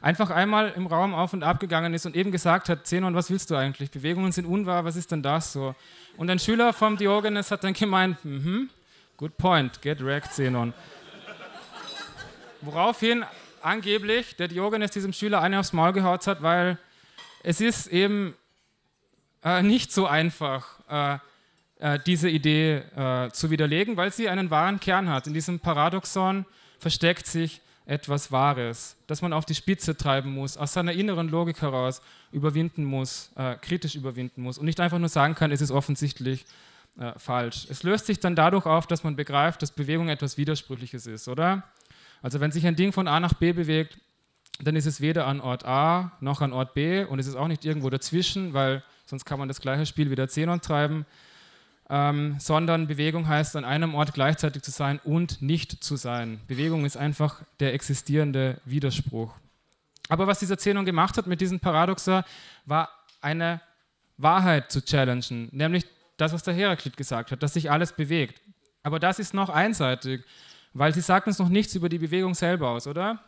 einfach 0.00 0.30
einmal 0.30 0.72
im 0.76 0.86
Raum 0.86 1.14
auf 1.14 1.32
und 1.32 1.42
ab 1.42 1.60
gegangen 1.60 1.94
ist 1.94 2.06
und 2.06 2.16
eben 2.16 2.30
gesagt 2.30 2.68
hat, 2.68 2.86
Zenon, 2.86 3.14
was 3.14 3.30
willst 3.30 3.50
du 3.50 3.56
eigentlich? 3.56 3.90
Bewegungen 3.90 4.32
sind 4.32 4.46
unwahr, 4.46 4.84
was 4.84 4.96
ist 4.96 5.10
denn 5.12 5.22
das 5.22 5.52
so? 5.52 5.74
Und 6.16 6.30
ein 6.30 6.38
Schüler 6.38 6.72
vom 6.72 6.96
Diogenes 6.96 7.50
hat 7.50 7.64
dann 7.64 7.72
gemeint, 7.72 8.24
mhm, 8.24 8.70
good 9.16 9.36
point, 9.36 9.80
get 9.82 10.04
wrecked, 10.04 10.32
Zenon. 10.32 10.74
Woraufhin 12.60 13.24
angeblich 13.62 14.36
der 14.36 14.48
Diogenes 14.48 14.90
diesem 14.90 15.12
Schüler 15.12 15.40
eine 15.40 15.60
aufs 15.60 15.72
Maul 15.72 15.92
gehaut 15.92 16.26
hat, 16.26 16.42
weil 16.42 16.78
es 17.42 17.60
ist 17.60 17.86
eben 17.88 18.34
äh, 19.44 19.62
nicht 19.62 19.92
so 19.92 20.06
einfach, 20.06 20.66
äh, 20.88 21.18
äh, 21.80 21.98
diese 22.04 22.28
Idee 22.28 22.82
äh, 22.96 23.30
zu 23.30 23.50
widerlegen, 23.50 23.96
weil 23.96 24.12
sie 24.12 24.28
einen 24.28 24.50
wahren 24.50 24.80
Kern 24.80 25.08
hat. 25.08 25.26
In 25.26 25.34
diesem 25.34 25.60
Paradoxon 25.60 26.44
versteckt 26.78 27.26
sich 27.26 27.60
etwas 27.88 28.30
Wahres, 28.30 28.96
das 29.06 29.22
man 29.22 29.32
auf 29.32 29.46
die 29.46 29.54
Spitze 29.54 29.96
treiben 29.96 30.30
muss, 30.30 30.58
aus 30.58 30.74
seiner 30.74 30.92
inneren 30.92 31.30
Logik 31.30 31.62
heraus 31.62 32.02
überwinden 32.32 32.84
muss, 32.84 33.30
äh, 33.34 33.56
kritisch 33.56 33.94
überwinden 33.94 34.42
muss 34.42 34.58
und 34.58 34.66
nicht 34.66 34.78
einfach 34.78 34.98
nur 34.98 35.08
sagen 35.08 35.34
kann, 35.34 35.50
es 35.52 35.62
ist 35.62 35.70
offensichtlich 35.70 36.44
äh, 37.00 37.12
falsch. 37.18 37.66
Es 37.70 37.82
löst 37.84 38.04
sich 38.04 38.20
dann 38.20 38.36
dadurch 38.36 38.66
auf, 38.66 38.86
dass 38.86 39.04
man 39.04 39.16
begreift, 39.16 39.62
dass 39.62 39.70
Bewegung 39.70 40.10
etwas 40.10 40.36
Widersprüchliches 40.36 41.06
ist, 41.06 41.28
oder? 41.28 41.64
Also 42.20 42.40
wenn 42.40 42.52
sich 42.52 42.66
ein 42.66 42.76
Ding 42.76 42.92
von 42.92 43.08
A 43.08 43.20
nach 43.20 43.32
B 43.32 43.54
bewegt, 43.54 43.96
dann 44.62 44.76
ist 44.76 44.84
es 44.84 45.00
weder 45.00 45.26
an 45.26 45.40
Ort 45.40 45.64
A 45.64 46.12
noch 46.20 46.42
an 46.42 46.52
Ort 46.52 46.74
B 46.74 47.04
und 47.04 47.18
es 47.18 47.26
ist 47.26 47.36
auch 47.36 47.48
nicht 47.48 47.64
irgendwo 47.64 47.88
dazwischen, 47.88 48.52
weil 48.52 48.82
sonst 49.06 49.24
kann 49.24 49.38
man 49.38 49.48
das 49.48 49.62
gleiche 49.62 49.86
Spiel 49.86 50.10
wieder 50.10 50.26
Xenon 50.26 50.60
treiben 50.60 51.06
ähm, 51.90 52.36
sondern 52.38 52.86
Bewegung 52.86 53.28
heißt, 53.28 53.56
an 53.56 53.64
einem 53.64 53.94
Ort 53.94 54.14
gleichzeitig 54.14 54.62
zu 54.62 54.70
sein 54.70 55.00
und 55.04 55.40
nicht 55.40 55.82
zu 55.82 55.96
sein. 55.96 56.40
Bewegung 56.46 56.84
ist 56.84 56.96
einfach 56.96 57.42
der 57.60 57.74
existierende 57.74 58.60
Widerspruch. 58.64 59.32
Aber 60.08 60.26
was 60.26 60.38
diese 60.38 60.54
Erzählung 60.54 60.84
gemacht 60.84 61.16
hat 61.16 61.26
mit 61.26 61.40
diesem 61.40 61.60
Paradoxer, 61.60 62.24
war 62.66 62.90
eine 63.20 63.60
Wahrheit 64.16 64.70
zu 64.70 64.84
challengen, 64.84 65.48
nämlich 65.52 65.86
das, 66.16 66.32
was 66.32 66.42
der 66.42 66.54
Heraklit 66.54 66.96
gesagt 66.96 67.30
hat, 67.30 67.42
dass 67.42 67.54
sich 67.54 67.70
alles 67.70 67.92
bewegt. 67.92 68.40
Aber 68.82 68.98
das 68.98 69.18
ist 69.18 69.34
noch 69.34 69.48
einseitig, 69.48 70.24
weil 70.72 70.92
sie 70.92 71.00
sagt 71.00 71.26
uns 71.26 71.38
noch 71.38 71.48
nichts 71.48 71.74
über 71.74 71.88
die 71.88 71.98
Bewegung 71.98 72.34
selber 72.34 72.70
aus, 72.70 72.86
oder? 72.86 73.20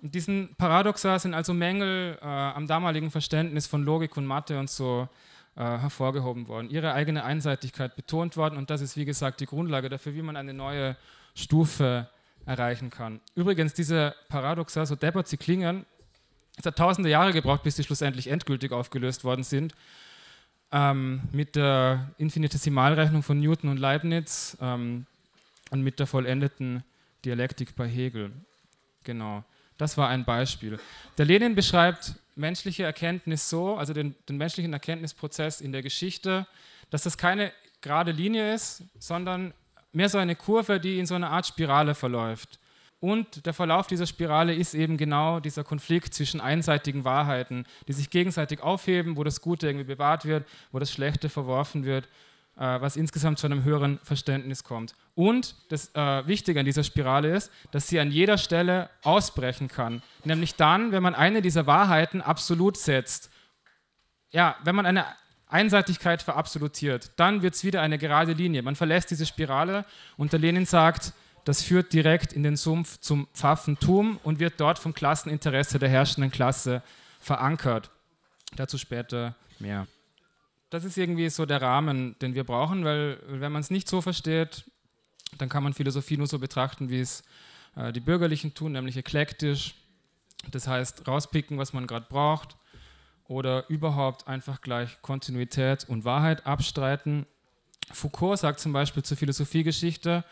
In 0.00 0.10
diesen 0.10 0.54
Paradoxa 0.56 1.18
sind 1.18 1.34
also 1.34 1.54
Mängel 1.54 2.18
äh, 2.20 2.24
am 2.24 2.66
damaligen 2.66 3.10
Verständnis 3.10 3.66
von 3.66 3.82
Logik 3.82 4.16
und 4.16 4.26
Mathe 4.26 4.58
und 4.58 4.70
so 4.70 5.08
äh, 5.56 5.62
hervorgehoben 5.62 6.48
worden, 6.48 6.70
ihre 6.70 6.92
eigene 6.94 7.24
Einseitigkeit 7.24 7.96
betont 7.96 8.36
worden 8.36 8.56
und 8.56 8.70
das 8.70 8.80
ist, 8.80 8.96
wie 8.96 9.04
gesagt, 9.04 9.40
die 9.40 9.46
Grundlage 9.46 9.88
dafür, 9.88 10.14
wie 10.14 10.22
man 10.22 10.36
eine 10.36 10.54
neue 10.54 10.96
Stufe 11.34 12.08
erreichen 12.46 12.90
kann. 12.90 13.20
Übrigens, 13.34 13.74
diese 13.74 14.14
Paradoxa, 14.28 14.86
so 14.86 14.96
deppert 14.96 15.28
sie 15.28 15.36
klingen, 15.36 15.86
es 16.56 16.66
hat 16.66 16.76
tausende 16.76 17.10
Jahre 17.10 17.32
gebraucht, 17.32 17.62
bis 17.62 17.76
sie 17.76 17.84
schlussendlich 17.84 18.28
endgültig 18.28 18.72
aufgelöst 18.72 19.24
worden 19.24 19.42
sind. 19.42 19.74
Ähm, 20.72 21.22
mit 21.32 21.56
der 21.56 22.10
Infinitesimalrechnung 22.18 23.22
von 23.22 23.40
Newton 23.40 23.70
und 23.70 23.78
Leibniz 23.78 24.56
ähm, 24.60 25.06
und 25.70 25.82
mit 25.82 25.98
der 25.98 26.06
vollendeten 26.06 26.84
Dialektik 27.24 27.76
bei 27.76 27.88
Hegel. 27.88 28.32
Genau, 29.04 29.44
das 29.78 29.96
war 29.96 30.08
ein 30.08 30.24
Beispiel. 30.24 30.78
Der 31.18 31.24
Lenin 31.24 31.54
beschreibt 31.54 32.14
menschliche 32.36 32.84
Erkenntnis 32.84 33.48
so, 33.48 33.76
also 33.76 33.92
den, 33.92 34.14
den 34.28 34.36
menschlichen 34.36 34.72
Erkenntnisprozess 34.72 35.60
in 35.60 35.72
der 35.72 35.82
Geschichte, 35.82 36.46
dass 36.90 37.02
das 37.02 37.18
keine 37.18 37.52
gerade 37.80 38.12
Linie 38.12 38.54
ist, 38.54 38.82
sondern 38.98 39.52
mehr 39.92 40.08
so 40.08 40.18
eine 40.18 40.36
Kurve, 40.36 40.80
die 40.80 40.98
in 40.98 41.06
so 41.06 41.14
einer 41.14 41.30
Art 41.30 41.46
Spirale 41.46 41.94
verläuft. 41.94 42.58
Und 43.00 43.44
der 43.44 43.52
Verlauf 43.52 43.86
dieser 43.86 44.06
Spirale 44.06 44.54
ist 44.54 44.72
eben 44.74 44.96
genau 44.96 45.38
dieser 45.38 45.62
Konflikt 45.62 46.14
zwischen 46.14 46.40
einseitigen 46.40 47.04
Wahrheiten, 47.04 47.66
die 47.86 47.92
sich 47.92 48.08
gegenseitig 48.08 48.62
aufheben, 48.62 49.16
wo 49.16 49.24
das 49.24 49.42
Gute 49.42 49.66
irgendwie 49.66 49.84
bewahrt 49.84 50.24
wird, 50.24 50.48
wo 50.72 50.78
das 50.78 50.90
Schlechte 50.90 51.28
verworfen 51.28 51.84
wird 51.84 52.08
äh, 52.56 52.80
was 52.80 52.96
insgesamt 52.96 53.38
zu 53.38 53.46
einem 53.46 53.64
höheren 53.64 53.98
Verständnis 54.02 54.64
kommt. 54.64 54.94
Und 55.14 55.56
das 55.70 55.94
äh, 55.94 56.26
Wichtige 56.26 56.60
an 56.60 56.66
dieser 56.66 56.84
Spirale 56.84 57.34
ist, 57.34 57.50
dass 57.70 57.88
sie 57.88 58.00
an 58.00 58.10
jeder 58.10 58.38
Stelle 58.38 58.90
ausbrechen 59.02 59.68
kann. 59.68 60.02
Nämlich 60.24 60.54
dann, 60.54 60.92
wenn 60.92 61.02
man 61.02 61.14
eine 61.14 61.42
dieser 61.42 61.66
Wahrheiten 61.66 62.20
absolut 62.20 62.76
setzt. 62.76 63.30
Ja, 64.30 64.56
wenn 64.64 64.74
man 64.74 64.86
eine 64.86 65.04
Einseitigkeit 65.48 66.22
verabsolutiert, 66.22 67.12
dann 67.16 67.42
wird 67.42 67.54
es 67.54 67.64
wieder 67.64 67.80
eine 67.80 67.98
gerade 67.98 68.32
Linie. 68.32 68.62
Man 68.62 68.76
verlässt 68.76 69.10
diese 69.10 69.26
Spirale 69.26 69.84
und 70.16 70.32
der 70.32 70.40
Lenin 70.40 70.66
sagt, 70.66 71.12
das 71.44 71.62
führt 71.62 71.92
direkt 71.92 72.32
in 72.32 72.42
den 72.42 72.56
Sumpf 72.56 72.98
zum 72.98 73.28
Pfaffentum 73.34 74.18
und 74.22 74.40
wird 74.40 74.54
dort 74.58 74.78
vom 74.78 74.94
Klasseninteresse 74.94 75.78
der 75.78 75.90
herrschenden 75.90 76.30
Klasse 76.30 76.82
verankert. 77.20 77.90
Dazu 78.56 78.78
später 78.78 79.34
mehr. 79.58 79.86
Das 80.74 80.82
ist 80.82 80.98
irgendwie 80.98 81.30
so 81.30 81.46
der 81.46 81.62
Rahmen, 81.62 82.16
den 82.18 82.34
wir 82.34 82.42
brauchen, 82.42 82.84
weil 82.84 83.20
wenn 83.28 83.52
man 83.52 83.60
es 83.60 83.70
nicht 83.70 83.88
so 83.88 84.00
versteht, 84.00 84.64
dann 85.38 85.48
kann 85.48 85.62
man 85.62 85.72
Philosophie 85.72 86.16
nur 86.16 86.26
so 86.26 86.40
betrachten, 86.40 86.90
wie 86.90 86.98
es 86.98 87.22
äh, 87.76 87.92
die 87.92 88.00
Bürgerlichen 88.00 88.54
tun, 88.54 88.72
nämlich 88.72 88.96
eklektisch. 88.96 89.76
Das 90.50 90.66
heißt, 90.66 91.06
rauspicken, 91.06 91.58
was 91.58 91.74
man 91.74 91.86
gerade 91.86 92.06
braucht 92.08 92.56
oder 93.28 93.70
überhaupt 93.70 94.26
einfach 94.26 94.62
gleich 94.62 95.00
Kontinuität 95.00 95.88
und 95.88 96.04
Wahrheit 96.04 96.44
abstreiten. 96.44 97.24
Foucault 97.92 98.40
sagt 98.40 98.58
zum 98.58 98.72
Beispiel 98.72 99.04
zur 99.04 99.16
Philosophiegeschichte, 99.16 100.24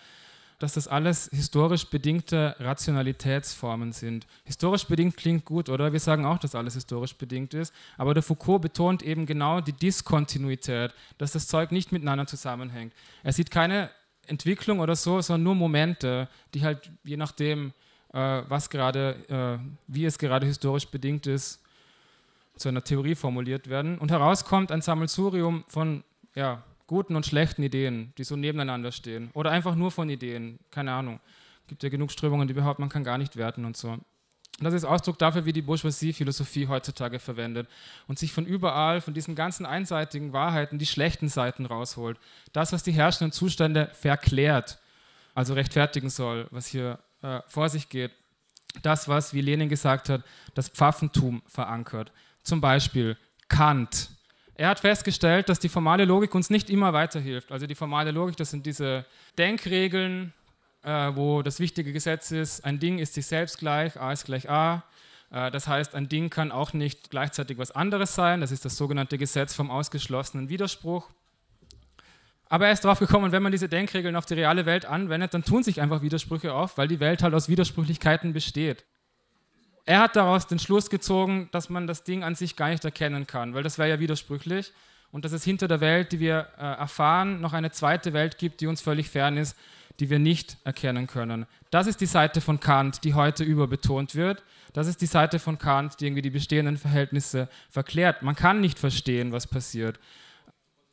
dass 0.62 0.74
das 0.74 0.86
alles 0.86 1.28
historisch 1.32 1.86
bedingte 1.86 2.54
Rationalitätsformen 2.60 3.90
sind. 3.90 4.28
Historisch 4.44 4.86
bedingt 4.86 5.16
klingt 5.16 5.44
gut, 5.44 5.68
oder? 5.68 5.92
Wir 5.92 5.98
sagen 5.98 6.24
auch, 6.24 6.38
dass 6.38 6.54
alles 6.54 6.74
historisch 6.74 7.16
bedingt 7.16 7.52
ist. 7.52 7.74
Aber 7.98 8.14
der 8.14 8.22
Foucault 8.22 8.62
betont 8.62 9.02
eben 9.02 9.26
genau 9.26 9.60
die 9.60 9.72
Diskontinuität, 9.72 10.94
dass 11.18 11.32
das 11.32 11.48
Zeug 11.48 11.72
nicht 11.72 11.90
miteinander 11.90 12.28
zusammenhängt. 12.28 12.94
Er 13.24 13.32
sieht 13.32 13.50
keine 13.50 13.90
Entwicklung 14.28 14.78
oder 14.78 14.94
so, 14.94 15.20
sondern 15.20 15.42
nur 15.42 15.56
Momente, 15.56 16.28
die 16.54 16.62
halt 16.62 16.92
je 17.02 17.16
nachdem, 17.16 17.72
äh, 18.12 18.42
was 18.46 18.70
gerade, 18.70 19.58
äh, 19.60 19.82
wie 19.88 20.04
es 20.04 20.16
gerade 20.16 20.46
historisch 20.46 20.86
bedingt 20.86 21.26
ist, 21.26 21.60
zu 22.56 22.68
einer 22.68 22.84
Theorie 22.84 23.16
formuliert 23.16 23.68
werden. 23.68 23.98
Und 23.98 24.12
herauskommt 24.12 24.70
ein 24.70 24.80
Sammelsurium 24.80 25.64
von 25.66 26.04
ja, 26.36 26.62
guten 26.86 27.16
und 27.16 27.26
schlechten 27.26 27.62
Ideen, 27.62 28.12
die 28.18 28.24
so 28.24 28.36
nebeneinander 28.36 28.92
stehen. 28.92 29.30
Oder 29.34 29.50
einfach 29.50 29.74
nur 29.74 29.90
von 29.90 30.08
Ideen, 30.08 30.58
keine 30.70 30.92
Ahnung. 30.92 31.20
Gibt 31.66 31.82
ja 31.82 31.88
genug 31.88 32.10
Strömungen, 32.10 32.48
die 32.48 32.54
behaupten, 32.54 32.82
man 32.82 32.88
kann 32.88 33.04
gar 33.04 33.18
nicht 33.18 33.36
werten 33.36 33.64
und 33.64 33.76
so. 33.76 33.98
Das 34.60 34.74
ist 34.74 34.84
Ausdruck 34.84 35.18
dafür, 35.18 35.44
wie 35.44 35.52
die 35.52 35.62
Bourgeoisie 35.62 36.12
Philosophie 36.12 36.68
heutzutage 36.68 37.18
verwendet 37.18 37.68
und 38.06 38.18
sich 38.18 38.32
von 38.32 38.46
überall, 38.46 39.00
von 39.00 39.14
diesen 39.14 39.34
ganzen 39.34 39.66
einseitigen 39.66 40.32
Wahrheiten, 40.32 40.78
die 40.78 40.86
schlechten 40.86 41.28
Seiten 41.28 41.66
rausholt. 41.66 42.18
Das, 42.52 42.72
was 42.72 42.82
die 42.82 42.92
herrschenden 42.92 43.32
Zustände 43.32 43.90
verklärt, 43.92 44.78
also 45.34 45.54
rechtfertigen 45.54 46.10
soll, 46.10 46.46
was 46.50 46.66
hier 46.66 46.98
äh, 47.22 47.40
vor 47.46 47.68
sich 47.68 47.88
geht. 47.88 48.12
Das, 48.82 49.08
was, 49.08 49.34
wie 49.34 49.40
Lenin 49.40 49.68
gesagt 49.68 50.08
hat, 50.08 50.22
das 50.54 50.68
Pfaffentum 50.68 51.42
verankert. 51.46 52.12
Zum 52.42 52.60
Beispiel 52.60 53.16
Kant. 53.48 54.10
Er 54.62 54.68
hat 54.68 54.78
festgestellt, 54.78 55.48
dass 55.48 55.58
die 55.58 55.68
formale 55.68 56.04
Logik 56.04 56.36
uns 56.36 56.48
nicht 56.48 56.70
immer 56.70 56.92
weiterhilft. 56.92 57.50
Also 57.50 57.66
die 57.66 57.74
formale 57.74 58.12
Logik, 58.12 58.36
das 58.36 58.52
sind 58.52 58.64
diese 58.64 59.04
Denkregeln, 59.36 60.32
äh, 60.84 61.10
wo 61.16 61.42
das 61.42 61.58
wichtige 61.58 61.92
Gesetz 61.92 62.30
ist, 62.30 62.64
ein 62.64 62.78
Ding 62.78 63.00
ist 63.00 63.14
sich 63.14 63.26
selbst 63.26 63.58
gleich, 63.58 64.00
a 64.00 64.12
ist 64.12 64.24
gleich 64.24 64.48
a. 64.48 64.84
Äh, 65.32 65.50
das 65.50 65.66
heißt, 65.66 65.96
ein 65.96 66.08
Ding 66.08 66.30
kann 66.30 66.52
auch 66.52 66.74
nicht 66.74 67.10
gleichzeitig 67.10 67.58
was 67.58 67.72
anderes 67.72 68.14
sein. 68.14 68.40
Das 68.40 68.52
ist 68.52 68.64
das 68.64 68.76
sogenannte 68.76 69.18
Gesetz 69.18 69.52
vom 69.52 69.68
ausgeschlossenen 69.68 70.48
Widerspruch. 70.48 71.10
Aber 72.48 72.66
er 72.66 72.72
ist 72.72 72.84
darauf 72.84 73.00
gekommen, 73.00 73.32
wenn 73.32 73.42
man 73.42 73.50
diese 73.50 73.68
Denkregeln 73.68 74.14
auf 74.14 74.26
die 74.26 74.34
reale 74.34 74.64
Welt 74.64 74.86
anwendet, 74.86 75.34
dann 75.34 75.42
tun 75.42 75.64
sich 75.64 75.80
einfach 75.80 76.02
Widersprüche 76.02 76.54
auf, 76.54 76.78
weil 76.78 76.86
die 76.86 77.00
Welt 77.00 77.24
halt 77.24 77.34
aus 77.34 77.48
Widersprüchlichkeiten 77.48 78.32
besteht. 78.32 78.84
Er 79.84 80.00
hat 80.00 80.16
daraus 80.16 80.46
den 80.46 80.58
Schluss 80.58 80.90
gezogen, 80.90 81.48
dass 81.52 81.68
man 81.68 81.86
das 81.86 82.04
Ding 82.04 82.22
an 82.22 82.34
sich 82.34 82.56
gar 82.56 82.68
nicht 82.68 82.84
erkennen 82.84 83.26
kann, 83.26 83.54
weil 83.54 83.62
das 83.62 83.78
wäre 83.78 83.88
ja 83.88 84.00
widersprüchlich 84.00 84.72
und 85.10 85.24
dass 85.24 85.32
es 85.32 85.44
hinter 85.44 85.68
der 85.68 85.80
Welt, 85.80 86.12
die 86.12 86.20
wir 86.20 86.48
äh, 86.56 86.62
erfahren, 86.62 87.40
noch 87.40 87.52
eine 87.52 87.70
zweite 87.70 88.12
Welt 88.12 88.38
gibt, 88.38 88.60
die 88.60 88.66
uns 88.66 88.80
völlig 88.80 89.10
fern 89.10 89.36
ist 89.36 89.56
die 90.00 90.10
wir 90.10 90.18
nicht 90.18 90.56
erkennen 90.64 91.06
können. 91.06 91.46
Das 91.70 91.86
ist 91.86 92.00
die 92.00 92.06
Seite 92.06 92.40
von 92.40 92.60
Kant, 92.60 93.04
die 93.04 93.14
heute 93.14 93.44
überbetont 93.44 94.14
wird. 94.14 94.42
Das 94.72 94.86
ist 94.86 95.00
die 95.00 95.06
Seite 95.06 95.38
von 95.38 95.58
Kant, 95.58 96.00
die 96.00 96.06
irgendwie 96.06 96.22
die 96.22 96.30
bestehenden 96.30 96.76
Verhältnisse 96.76 97.48
verklärt. 97.70 98.22
Man 98.22 98.34
kann 98.34 98.60
nicht 98.60 98.78
verstehen, 98.78 99.32
was 99.32 99.46
passiert. 99.46 99.98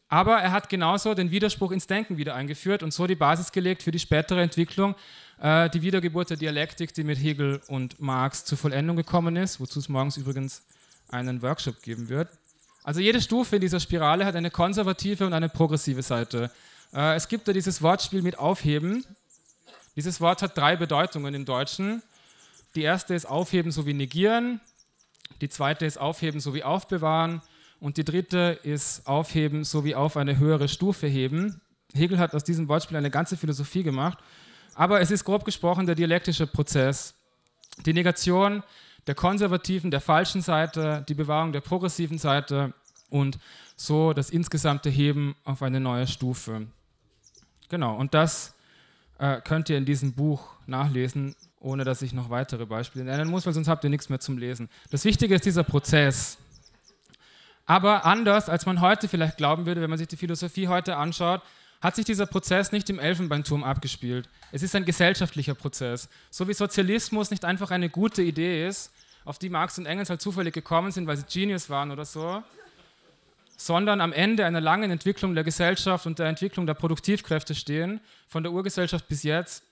Aber 0.10 0.38
er 0.38 0.51
hat 0.51 0.70
genauso 0.70 1.13
den 1.13 1.30
Widerspruch 1.30 1.72
ins 1.72 1.86
Denken 1.86 2.18
wieder 2.18 2.34
eingeführt 2.34 2.82
und 2.82 2.92
so 2.92 3.06
die 3.06 3.16
Basis 3.16 3.51
gelegt 3.51 3.84
für 3.84 3.92
die 3.92 4.00
spätere 4.00 4.42
Entwicklung, 4.42 4.96
äh, 5.39 5.70
die 5.70 5.84
Wiedergeburt 5.84 6.32
der 6.32 6.38
Dialektik, 6.38 6.94
die 6.96 7.04
mit 7.04 7.20
Hegel 7.20 7.62
und 7.68 8.00
Marx 8.01 8.44
zur 8.44 8.58
Vollendung 8.58 8.96
gekommen 8.96 9.36
ist, 9.36 9.60
wozu 9.60 9.78
es 9.78 9.88
morgens 9.88 10.18
übrigens 10.18 10.63
einen 11.10 11.44
Workshop 11.44 11.82
geben 11.84 12.10
wird. 12.10 12.28
Also 12.84 13.01
jede 13.01 13.22
Stufe 13.22 13.58
in 13.58 13.62
dieser 13.62 13.80
Spirale 13.80 14.25
hat 14.25 14.36
eine 14.36 14.50
konservative 14.50 15.28
und 15.28 15.34
eine 15.34 15.48
progressive 15.48 16.01
Seite. 16.01 16.50
Äh, 16.92 17.16
es 17.16 17.28
gibt 17.28 17.48
da 17.48 17.54
dieses 17.54 17.84
Wortspiel 17.84 18.24
mit 18.24 18.39
Aufheben. 18.39 19.06
Dieses 19.96 20.20
Wort 20.22 20.42
hat 20.42 20.58
drei 20.58 20.75
Bedeutungen 20.75 21.36
im 21.36 21.46
Deutschen. 21.46 22.01
Die 22.74 22.82
erste 22.82 23.13
ist 23.13 23.25
Aufheben 23.25 23.72
sowie 23.72 23.94
Negieren. 23.94 24.60
Die 25.42 25.50
zweite 25.50 25.86
ist 25.86 26.00
Aufheben 26.00 26.39
sowie 26.39 26.63
Aufbewahren. 26.63 27.42
Und 27.80 27.98
die 27.98 28.04
dritte 28.04 28.60
ist 28.64 29.08
Aufheben 29.08 29.64
sowie 29.64 29.96
auf 29.96 30.18
eine 30.18 30.38
höhere 30.38 30.68
Stufe 30.68 31.08
heben. 31.08 31.62
Hegel 31.94 32.20
hat 32.20 32.36
aus 32.36 32.44
diesem 32.44 32.68
Wortspiel 32.68 32.98
eine 32.98 33.10
ganze 33.10 33.38
Philosophie 33.38 33.84
gemacht. 33.84 34.18
Aber 34.76 35.02
es 35.02 35.12
ist 35.12 35.24
grob 35.24 35.46
gesprochen 35.46 35.86
der 35.86 35.96
dialektische 35.96 36.48
Prozess. 36.48 37.14
Die 37.86 37.94
Negation 37.94 38.64
der 39.08 39.16
konservativen, 39.16 39.92
der 39.92 40.02
falschen 40.02 40.42
Seite, 40.42 41.04
die 41.08 41.14
Bewahrung 41.14 41.52
der 41.52 41.62
progressiven 41.62 42.18
Seite 42.18 42.74
und 43.10 43.40
so 43.76 44.14
das 44.14 44.30
insgesamte 44.30 44.90
Heben 44.90 45.36
auf 45.46 45.64
eine 45.64 45.80
neue 45.80 46.06
Stufe. 46.06 46.68
Genau, 47.70 47.96
und 47.96 48.14
das 48.14 48.54
äh, 49.18 49.42
könnt 49.42 49.70
ihr 49.70 49.78
in 49.78 49.86
diesem 49.86 50.14
Buch 50.14 50.42
nachlesen, 50.68 51.36
ohne 51.60 51.86
dass 51.86 52.02
ich 52.02 52.14
noch 52.14 52.30
weitere 52.30 52.66
Beispiele 52.66 53.06
nennen 53.06 53.30
muss, 53.30 53.46
weil 53.46 53.54
sonst 53.54 53.68
habt 53.68 53.84
ihr 53.84 53.90
nichts 53.90 54.10
mehr 54.10 54.20
zum 54.20 54.38
Lesen. 54.38 54.70
Das 54.92 55.06
Wichtige 55.06 55.36
ist 55.36 55.46
dieser 55.46 55.64
Prozess. 55.64 56.38
Aber 57.70 58.04
anders, 58.04 58.50
als 58.50 58.66
man 58.66 58.82
heute 58.82 59.08
vielleicht 59.08 59.38
glauben 59.38 59.68
würde, 59.68 59.80
wenn 59.80 59.92
man 59.92 60.00
sich 60.00 60.08
die 60.08 60.18
Philosophie 60.18 60.68
heute 60.68 60.96
anschaut, 60.98 61.44
hat 61.82 61.96
sich 61.96 62.04
dieser 62.04 62.26
Prozess 62.26 62.72
nicht 62.72 62.90
im 62.90 62.98
Elfenbeinturm 62.98 63.64
abgespielt. 63.64 64.28
Es 64.52 64.64
ist 64.64 64.76
ein 64.76 64.86
gesellschaftlicher 64.86 65.54
Prozess. 65.54 66.10
So 66.32 66.48
wie 66.48 66.56
Sozialismus 66.56 67.30
nicht 67.30 67.46
einfach 67.46 67.70
eine 67.70 67.88
gute 67.92 68.24
Idee 68.24 68.68
ist, 68.68 68.92
auf 69.24 69.38
die 69.38 69.50
Marx 69.50 69.78
und 69.78 69.86
Engels 69.86 70.10
halt 70.10 70.20
zufällig 70.20 70.56
gekommen 70.56 70.90
sind, 70.90 71.06
weil 71.06 71.18
sie 71.18 71.26
Genius 71.32 71.70
waren 71.70 71.92
oder 71.92 72.06
so, 72.06 72.42
sondern 73.56 74.02
am 74.02 74.14
Ende 74.14 74.48
einer 74.48 74.62
langen 74.62 74.90
Entwicklung 74.90 75.36
der 75.36 75.44
Gesellschaft 75.44 76.08
und 76.08 76.18
der 76.18 76.26
Entwicklung 76.26 76.66
der 76.66 76.74
Produktivkräfte 76.74 77.54
stehen, 77.54 78.02
von 78.28 78.42
der 78.42 78.52
Urgesellschaft 78.52 79.08
bis 79.08 79.22
jetzt, 79.22 79.64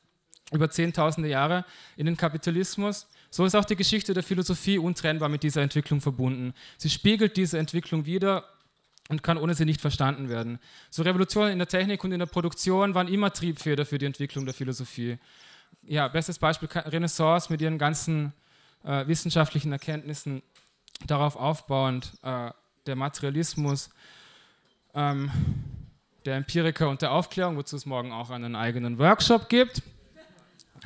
über 0.52 0.70
zehntausende 0.70 1.30
Jahre 1.30 1.66
in 1.96 2.06
den 2.06 2.16
Kapitalismus. 2.16 3.08
So 3.30 3.46
ist 3.46 3.56
auch 3.56 3.66
die 3.66 3.76
Geschichte 3.76 4.14
der 4.14 4.24
Philosophie 4.24 4.78
untrennbar 4.78 5.30
mit 5.30 5.44
dieser 5.44 5.62
Entwicklung 5.62 6.02
verbunden. 6.02 6.54
Sie 6.78 6.90
spiegelt 6.90 7.38
diese 7.38 7.58
Entwicklung 7.60 8.06
wider 8.06 8.46
und 9.10 9.24
kann 9.24 9.38
ohne 9.38 9.54
sie 9.54 9.66
nicht 9.66 9.82
verstanden 9.82 10.30
werden. 10.30 10.60
So 10.90 11.04
Revolutionen 11.04 11.52
in 11.52 11.60
der 11.60 11.68
Technik 11.68 12.04
und 12.04 12.12
in 12.12 12.20
der 12.20 12.26
Produktion 12.26 12.94
waren 12.94 13.08
immer 13.08 13.32
Triebfeder 13.32 13.86
für 13.86 13.98
die 13.98 14.06
Entwicklung 14.06 14.46
der 14.46 14.54
Philosophie. 14.54 15.18
Ja, 15.84 16.08
bestes 16.08 16.40
Beispiel 16.40 16.70
Renaissance 16.70 17.52
mit 17.52 17.62
ihren 17.62 17.78
ganzen 17.78 18.34
äh, 18.84 19.08
wissenschaftlichen 19.08 19.72
Erkenntnissen 19.72 20.42
darauf 21.06 21.36
aufbauend. 21.36 22.14
Äh, 22.24 22.52
der 22.88 22.96
Materialismus, 22.96 23.90
ähm, 24.94 25.30
der 26.26 26.36
Empiriker 26.36 26.90
und 26.90 27.02
der 27.02 27.12
Aufklärung, 27.12 27.58
wozu 27.58 27.76
es 27.76 27.86
morgen 27.86 28.12
auch 28.12 28.30
einen 28.30 28.56
eigenen 28.56 28.98
Workshop 28.98 29.50
gibt. 29.50 29.82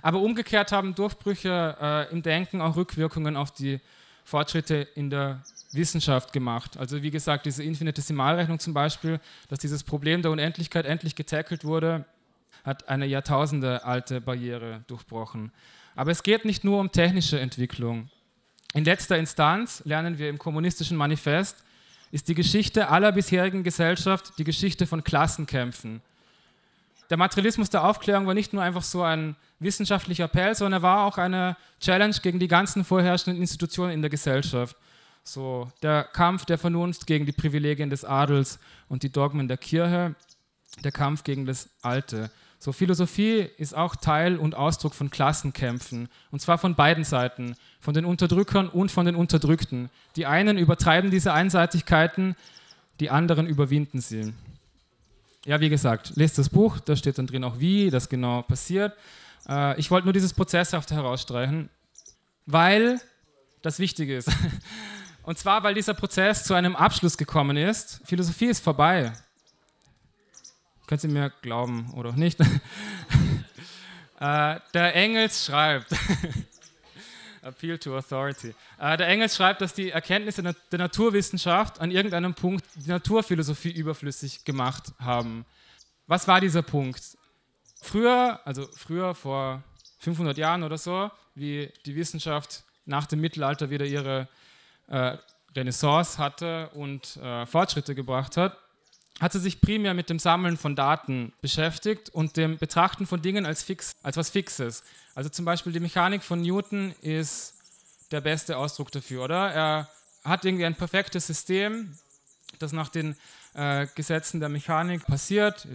Aber 0.01 0.19
umgekehrt 0.19 0.71
haben 0.71 0.95
Durchbrüche 0.95 1.77
äh, 1.79 2.11
im 2.11 2.21
Denken 2.21 2.61
auch 2.61 2.75
Rückwirkungen 2.75 3.37
auf 3.37 3.51
die 3.51 3.79
Fortschritte 4.23 4.87
in 4.95 5.09
der 5.09 5.41
Wissenschaft 5.71 6.33
gemacht. 6.33 6.77
Also 6.77 7.01
wie 7.01 7.11
gesagt, 7.11 7.45
diese 7.45 7.63
Infinitesimalrechnung 7.63 8.59
zum 8.59 8.73
Beispiel, 8.73 9.19
dass 9.49 9.59
dieses 9.59 9.83
Problem 9.83 10.21
der 10.21 10.31
Unendlichkeit 10.31 10.85
endlich 10.85 11.15
getackelt 11.15 11.63
wurde, 11.63 12.05
hat 12.63 12.89
eine 12.89 13.05
Jahrtausende 13.05 13.83
alte 13.85 14.21
Barriere 14.21 14.83
durchbrochen. 14.87 15.51
Aber 15.95 16.11
es 16.11 16.23
geht 16.23 16.45
nicht 16.45 16.63
nur 16.63 16.79
um 16.79 16.91
technische 16.91 17.39
Entwicklung. 17.39 18.09
In 18.73 18.85
letzter 18.85 19.17
Instanz 19.17 19.81
lernen 19.85 20.17
wir 20.17 20.29
im 20.29 20.37
kommunistischen 20.37 20.97
Manifest, 20.97 21.63
ist 22.11 22.27
die 22.27 22.35
Geschichte 22.35 22.89
aller 22.89 23.11
bisherigen 23.11 23.63
Gesellschaft 23.63 24.33
die 24.37 24.43
Geschichte 24.43 24.85
von 24.85 25.03
Klassenkämpfen. 25.03 26.01
Der 27.11 27.17
Materialismus 27.17 27.69
der 27.69 27.83
Aufklärung 27.83 28.25
war 28.25 28.33
nicht 28.33 28.53
nur 28.53 28.63
einfach 28.63 28.83
so 28.83 29.03
ein 29.03 29.35
wissenschaftlicher 29.59 30.23
Appell, 30.23 30.55
sondern 30.55 30.79
er 30.79 30.81
war 30.81 31.05
auch 31.05 31.17
eine 31.17 31.57
Challenge 31.81 32.15
gegen 32.23 32.39
die 32.39 32.47
ganzen 32.47 32.85
vorherrschenden 32.85 33.41
Institutionen 33.41 33.91
in 33.91 34.01
der 34.01 34.09
Gesellschaft. 34.09 34.77
So 35.25 35.69
der 35.81 36.05
Kampf 36.05 36.45
der 36.45 36.57
Vernunft 36.57 37.05
gegen 37.05 37.25
die 37.25 37.33
Privilegien 37.33 37.89
des 37.89 38.05
Adels 38.05 38.59
und 38.87 39.03
die 39.03 39.11
Dogmen 39.11 39.49
der 39.49 39.57
Kirche, 39.57 40.15
der 40.85 40.93
Kampf 40.93 41.25
gegen 41.25 41.45
das 41.45 41.69
Alte. 41.81 42.31
So, 42.59 42.71
Philosophie 42.71 43.49
ist 43.57 43.75
auch 43.75 43.97
Teil 43.97 44.37
und 44.37 44.55
Ausdruck 44.55 44.93
von 44.93 45.09
Klassenkämpfen. 45.09 46.07
Und 46.31 46.39
zwar 46.41 46.59
von 46.59 46.75
beiden 46.75 47.03
Seiten, 47.03 47.57
von 47.81 47.93
den 47.93 48.05
Unterdrückern 48.05 48.69
und 48.69 48.89
von 48.89 49.05
den 49.05 49.17
Unterdrückten. 49.17 49.89
Die 50.15 50.27
einen 50.27 50.57
übertreiben 50.57 51.11
diese 51.11 51.33
Einseitigkeiten, 51.33 52.37
die 53.01 53.09
anderen 53.09 53.47
überwinden 53.47 53.99
sie. 53.99 54.33
Ja, 55.45 55.59
wie 55.59 55.69
gesagt, 55.69 56.13
lest 56.15 56.37
das 56.37 56.49
Buch, 56.49 56.79
da 56.79 56.95
steht 56.95 57.17
dann 57.17 57.27
drin 57.27 57.43
auch, 57.43 57.59
wie 57.59 57.89
das 57.89 58.09
genau 58.09 58.43
passiert. 58.43 58.95
Äh, 59.49 59.79
ich 59.79 59.89
wollte 59.89 60.05
nur 60.05 60.13
dieses 60.13 60.33
Prozesshafte 60.33 60.93
herausstreichen, 60.93 61.69
weil 62.45 63.01
das 63.61 63.79
Wichtige 63.79 64.17
ist. 64.17 64.29
Und 65.23 65.37
zwar, 65.37 65.63
weil 65.63 65.73
dieser 65.73 65.93
Prozess 65.93 66.43
zu 66.43 66.53
einem 66.53 66.75
Abschluss 66.75 67.17
gekommen 67.17 67.57
ist. 67.57 68.01
Philosophie 68.05 68.47
ist 68.47 68.63
vorbei. 68.63 69.13
Können 70.87 70.99
Sie 70.99 71.07
mir 71.07 71.31
glauben 71.41 71.91
oder 71.93 72.09
auch 72.09 72.15
nicht? 72.15 72.39
äh, 74.19 74.59
der 74.73 74.95
Engels 74.95 75.45
schreibt, 75.45 75.87
Appeal 77.41 77.77
to 77.77 77.97
Authority. 77.97 78.53
Äh, 78.79 78.97
der 78.97 79.07
Engels 79.07 79.35
schreibt, 79.35 79.61
dass 79.61 79.73
die 79.73 79.91
Erkenntnisse 79.91 80.43
der 80.43 80.79
Naturwissenschaft 80.79 81.79
an 81.79 81.91
irgendeinem 81.91 82.33
Punkt 82.33 82.65
die 82.75 82.89
Naturphilosophie 82.89 83.71
überflüssig 83.71 84.45
gemacht 84.45 84.93
haben. 84.99 85.45
Was 86.07 86.27
war 86.27 86.41
dieser 86.41 86.61
Punkt? 86.61 87.17
Früher, 87.81 88.39
also 88.45 88.67
früher 88.75 89.15
vor 89.15 89.63
500 89.99 90.37
Jahren 90.37 90.63
oder 90.63 90.77
so, 90.77 91.09
wie 91.35 91.71
die 91.85 91.95
Wissenschaft 91.95 92.63
nach 92.85 93.05
dem 93.05 93.21
Mittelalter 93.21 93.69
wieder 93.69 93.85
ihre 93.85 94.27
äh, 94.87 95.17
Renaissance 95.55 96.17
hatte 96.17 96.69
und 96.73 97.17
äh, 97.17 97.45
Fortschritte 97.45 97.95
gebracht 97.95 98.37
hat, 98.37 98.57
hat 99.21 99.33
sie 99.33 99.39
sich 99.39 99.61
primär 99.61 99.93
mit 99.93 100.09
dem 100.09 100.17
Sammeln 100.17 100.57
von 100.57 100.75
Daten 100.75 101.31
beschäftigt 101.41 102.09
und 102.09 102.37
dem 102.37 102.57
Betrachten 102.57 103.05
von 103.05 103.21
Dingen 103.21 103.45
als, 103.45 103.61
fix, 103.61 103.91
als 104.01 104.17
was 104.17 104.31
Fixes. 104.31 104.83
Also 105.13 105.29
zum 105.29 105.45
Beispiel 105.45 105.71
die 105.71 105.79
Mechanik 105.79 106.23
von 106.23 106.41
Newton 106.41 106.95
ist 107.01 107.53
der 108.09 108.21
beste 108.21 108.57
Ausdruck 108.57 108.91
dafür, 108.91 109.23
oder? 109.23 109.51
Er 109.51 109.89
hat 110.23 110.43
irgendwie 110.43 110.65
ein 110.65 110.73
perfektes 110.73 111.27
System, 111.27 111.95
das 112.57 112.73
nach 112.73 112.89
den 112.89 113.15
äh, 113.53 113.85
Gesetzen 113.93 114.39
der 114.39 114.49
Mechanik 114.49 115.05
passiert, 115.05 115.67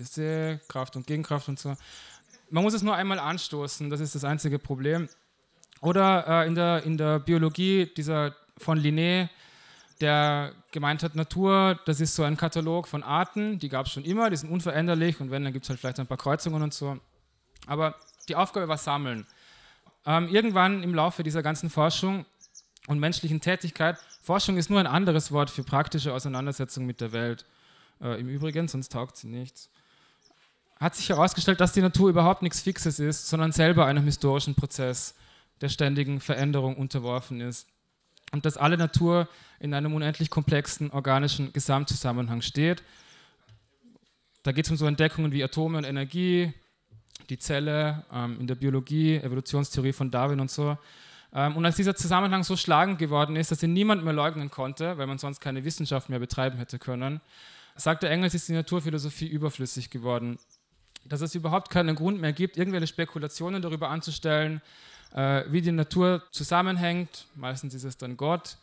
Kraft 0.67 0.97
und 0.97 1.07
Gegenkraft 1.07 1.49
und 1.49 1.61
so. 1.61 1.76
Man 2.50 2.65
muss 2.65 2.75
es 2.75 2.83
nur 2.83 2.97
einmal 2.97 3.21
anstoßen, 3.21 3.91
das 3.91 4.00
ist 4.00 4.17
das 4.17 4.25
einzige 4.25 4.59
Problem. 4.59 5.09
Oder 5.81 6.26
äh, 6.26 6.49
in, 6.49 6.57
der, 6.57 6.83
in 6.83 6.99
der 6.99 7.21
Biologie 7.21 7.87
dieser 7.97 8.35
von 8.59 8.81
Linné, 8.81 9.29
der 10.00 10.53
gemeint 10.73 11.03
hat, 11.03 11.15
Natur, 11.15 11.81
das 11.87 12.00
ist 12.00 12.15
so 12.15 12.23
ein 12.23 12.37
Katalog 12.37 12.87
von 12.87 13.03
Arten, 13.03 13.59
die 13.59 13.69
gab 13.69 13.87
es 13.87 13.93
schon 13.93 14.05
immer, 14.05 14.31
die 14.31 14.37
sind 14.37 14.50
unveränderlich 14.50 15.21
und 15.21 15.31
wenn, 15.31 15.45
dann 15.45 15.53
gibt 15.53 15.65
es 15.65 15.71
halt 15.71 15.81
vielleicht 15.81 16.00
ein 16.00 16.07
paar 16.07 16.19
Kreuzungen 16.19 16.62
und 16.62 16.75
so. 16.75 16.99
Aber 17.67 17.95
die 18.29 18.37
Aufgabe 18.37 18.69
war 18.69 18.76
Sammeln. 18.76 19.26
Ähm, 20.05 20.29
irgendwann 20.29 20.83
im 20.83 20.95
Laufe 20.95 21.23
dieser 21.23 21.43
ganzen 21.43 21.71
Forschung 21.71 22.26
und 22.87 22.99
menschlichen 22.99 23.41
Tätigkeit, 23.41 23.99
Forschung 24.23 24.57
ist 24.57 24.71
nur 24.71 24.81
ein 24.81 24.87
anderes 24.87 25.33
Wort 25.33 25.50
für 25.50 25.65
praktische 25.65 26.12
Auseinandersetzung 26.12 26.85
mit 26.85 27.00
der 27.00 27.12
Welt. 27.12 27.47
Äh, 28.00 28.21
Im 28.21 28.29
Übrigen, 28.29 28.69
sonst 28.69 28.93
taugt 28.93 29.17
sie 29.17 29.29
nichts. 29.29 29.71
Hat 30.79 30.95
sich 30.95 31.09
herausgestellt, 31.09 31.61
dass 31.61 31.73
die 31.73 31.81
Natur 31.81 32.11
überhaupt 32.11 32.43
nichts 32.43 32.61
Fixes 32.61 32.99
ist, 32.99 33.29
sondern 33.29 33.53
selber 33.53 33.87
einem 33.87 34.05
historischen 34.05 34.55
Prozess 34.55 35.15
der 35.62 35.71
ständigen 35.71 36.21
Veränderung 36.21 36.76
unterworfen 36.76 37.41
ist 37.41 37.67
und 38.33 38.45
dass 38.45 38.56
alle 38.56 38.76
Natur 38.76 39.28
in 39.61 39.75
einem 39.75 39.95
unendlich 39.95 40.30
komplexen 40.30 40.90
organischen 40.90 41.52
Gesamtzusammenhang 41.52 42.42
steht. 42.42 42.83
Da 44.42 44.52
geht 44.52 44.66
es 44.66 44.71
um 44.71 44.76
so 44.76 44.87
Entdeckungen 44.87 45.33
wie 45.33 45.42
Atome 45.42 45.78
und 45.78 45.85
Energie, 45.85 46.52
die 47.30 47.38
Zelle 47.38 48.04
ähm, 48.12 48.38
in 48.40 48.47
der 48.47 48.54
Biologie, 48.54 49.16
Evolutionstheorie 49.16 49.92
von 49.92 50.11
Darwin 50.11 50.40
und 50.40 50.50
so. 50.50 50.76
Ähm, 51.33 51.56
und 51.56 51.64
als 51.64 51.76
dieser 51.76 51.97
Zusammenhang 51.97 52.45
so 52.45 52.56
schlagend 52.56 52.99
geworden 52.99 53.37
ist, 53.37 53.50
dass 53.50 53.62
ihn 53.62 53.73
niemand 53.73 54.04
mehr 54.04 54.12
leugnen 54.12 54.50
konnte, 54.50 54.99
weil 54.99 55.06
man 55.06 55.18
sonst 55.18 55.40
keine 55.40 55.64
Wissenschaft 55.64 56.09
mehr 56.09 56.18
betreiben 56.18 56.59
hätte 56.59 56.78
können, 56.78 57.21
sagte 57.75 58.09
Engels, 58.09 58.35
ist 58.35 58.49
die 58.49 58.52
Naturphilosophie 58.52 59.26
überflüssig 59.26 59.90
geworden. 59.90 60.38
Dass 61.04 61.21
es 61.21 61.35
überhaupt 61.35 61.71
keinen 61.71 61.95
Grund 61.95 62.21
mehr 62.21 62.33
gibt, 62.33 62.56
irgendwelche 62.56 62.87
Spekulationen 62.87 63.62
darüber 63.62 63.90
anzustellen, 63.90 64.61
äh, 65.16 65.44
wie 65.49 65.62
die 65.62 65.73
Natur 65.73 66.23
zusammenhängt. 66.30 67.26
Meistens 67.35 67.75
ist 67.75 67.85
es 67.85 67.96
dann 67.96 68.16
Gott, 68.16 68.58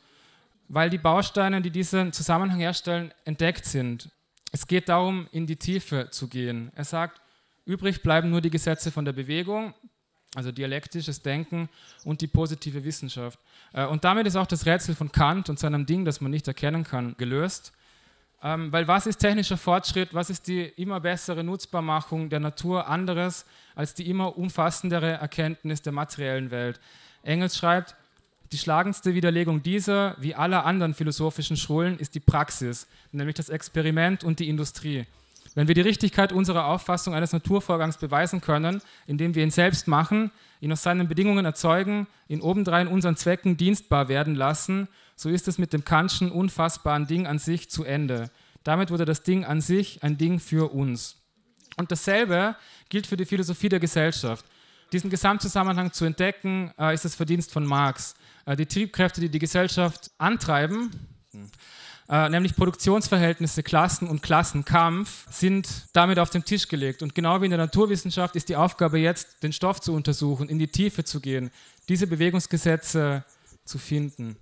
weil 0.70 0.90
die 0.90 0.98
Bausteine, 0.98 1.62
die 1.62 1.72
diesen 1.72 2.14
Zusammenhang 2.14 2.60
herstellen, 2.60 3.14
entdeckt 3.26 3.66
sind. 3.66 4.10
Es 4.52 4.66
geht 4.68 4.88
darum, 4.88 5.28
in 5.32 5.48
die 5.48 5.56
Tiefe 5.56 6.08
zu 6.12 6.28
gehen. 6.28 6.72
Er 6.76 6.86
sagt, 6.86 7.20
übrig 7.66 8.04
bleiben 8.04 8.30
nur 8.30 8.40
die 8.40 8.52
Gesetze 8.52 8.92
von 8.92 9.04
der 9.04 9.14
Bewegung, 9.14 9.74
also 10.36 10.52
dialektisches 10.52 11.22
Denken 11.22 11.70
und 12.06 12.22
die 12.22 12.28
positive 12.28 12.84
Wissenschaft. 12.84 13.40
Äh, 13.74 13.86
und 13.88 14.04
damit 14.04 14.28
ist 14.28 14.36
auch 14.36 14.48
das 14.48 14.66
Rätsel 14.66 14.96
von 14.96 15.12
Kant 15.12 15.50
und 15.50 15.60
seinem 15.60 15.86
Ding, 15.86 16.06
das 16.06 16.22
man 16.22 16.32
nicht 16.32 16.48
erkennen 16.48 16.84
kann, 16.84 17.16
gelöst. 17.18 17.74
Ähm, 18.44 18.74
weil 18.74 18.88
was 18.88 19.08
ist 19.08 19.18
technischer 19.18 19.56
Fortschritt, 19.58 20.14
was 20.14 20.30
ist 20.30 20.48
die 20.48 20.64
immer 20.64 21.00
bessere 21.00 21.44
Nutzbarmachung 21.46 22.30
der 22.30 22.42
Natur 22.42 22.88
anderes 22.88 23.46
als 23.74 23.94
die 23.94 24.10
immer 24.10 24.38
umfassendere 24.38 25.12
Erkenntnis 25.12 25.82
der 25.82 25.94
materiellen 25.94 26.52
Welt? 26.52 26.82
Engels 27.24 27.58
schreibt, 27.58 27.96
die 28.52 28.58
schlagendste 28.58 29.16
Widerlegung 29.16 29.64
dieser, 29.64 30.16
wie 30.20 30.36
aller 30.36 30.66
anderen 30.66 30.94
philosophischen 30.94 31.56
Schulen, 31.56 31.98
ist 31.98 32.16
die 32.16 32.20
Praxis, 32.20 32.86
nämlich 33.14 33.36
das 33.36 33.50
Experiment 33.50 34.24
und 34.24 34.40
die 34.40 34.50
Industrie. 34.50 35.06
Wenn 35.56 35.68
wir 35.68 35.76
die 35.76 35.82
Richtigkeit 35.82 36.32
unserer 36.32 36.66
Auffassung 36.66 37.14
eines 37.14 37.32
Naturvorgangs 37.32 37.98
beweisen 37.98 38.42
können, 38.42 38.82
indem 39.06 39.36
wir 39.36 39.44
ihn 39.44 39.52
selbst 39.52 39.88
machen, 39.88 40.32
ihn 40.62 40.72
aus 40.72 40.84
seinen 40.84 41.08
Bedingungen 41.08 41.46
erzeugen, 41.46 42.08
ihn 42.28 42.42
obendrein 42.42 42.88
unseren 42.88 43.18
Zwecken 43.18 43.58
dienstbar 43.58 44.08
werden 44.08 44.36
lassen 44.36 44.88
so 45.16 45.30
ist 45.30 45.48
es 45.48 45.58
mit 45.58 45.74
dem 45.74 45.86
Kantschen 45.86 46.32
unfassbaren 46.32 47.08
Ding 47.08 47.28
an 47.28 47.40
sich 47.40 47.70
zu 47.70 47.84
Ende. 47.84 48.30
Damit 48.64 48.92
wurde 48.92 49.06
das 49.06 49.24
Ding 49.24 49.46
an 49.46 49.62
sich 49.62 50.04
ein 50.04 50.18
Ding 50.18 50.40
für 50.40 50.74
uns. 50.74 51.18
Und 51.78 51.92
dasselbe 51.92 52.56
gilt 52.90 53.08
für 53.08 53.18
die 53.18 53.26
Philosophie 53.26 53.70
der 53.70 53.80
Gesellschaft. 53.80 54.46
Diesen 54.92 55.10
Gesamtzusammenhang 55.10 55.92
zu 55.92 56.06
entdecken, 56.06 56.72
äh, 56.78 56.94
ist 56.94 57.06
das 57.06 57.16
Verdienst 57.16 57.52
von 57.52 57.66
Marx. 57.66 58.16
Äh, 58.46 58.56
die 58.56 58.66
Triebkräfte, 58.66 59.22
die 59.22 59.30
die 59.30 59.40
Gesellschaft 59.40 60.12
antreiben, 60.18 60.92
äh, 62.14 62.30
nämlich 62.30 62.56
Produktionsverhältnisse, 62.56 63.64
Klassen 63.64 64.08
und 64.08 64.22
Klassenkampf, 64.22 65.26
sind 65.32 65.88
damit 65.94 66.20
auf 66.20 66.30
den 66.30 66.46
Tisch 66.46 66.68
gelegt. 66.68 67.02
Und 67.02 67.16
genau 67.16 67.42
wie 67.42 67.46
in 67.46 67.50
der 67.52 67.58
Naturwissenschaft 67.58 68.36
ist 68.36 68.50
die 68.50 68.56
Aufgabe 68.56 69.00
jetzt, 69.00 69.42
den 69.42 69.52
Stoff 69.52 69.82
zu 69.82 69.96
untersuchen, 69.96 70.48
in 70.48 70.60
die 70.60 70.68
Tiefe 70.68 71.04
zu 71.04 71.20
gehen, 71.20 71.50
diese 71.90 72.06
Bewegungsgesetze 72.06 73.24
zu 73.66 73.80
finden. 73.80 74.38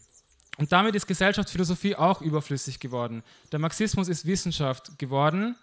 Und 0.57 0.73
damit 0.73 0.95
ist 0.95 1.07
Gesellschaftsphilosophie 1.07 1.95
auch 1.95 2.21
überflüssig 2.21 2.81
geworden. 2.81 3.23
Der 3.53 3.59
Marxismus 3.59 4.09
ist 4.09 4.25
Wissenschaft 4.25 4.99
geworden 4.99 5.55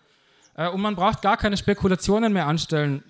äh, 0.54 0.66
und 0.66 0.80
man 0.80 0.96
braucht 0.96 1.20
gar 1.20 1.36
keine 1.36 1.58
Spekulationen 1.58 2.32
mehr 2.32 2.46
anstellen, 2.46 3.04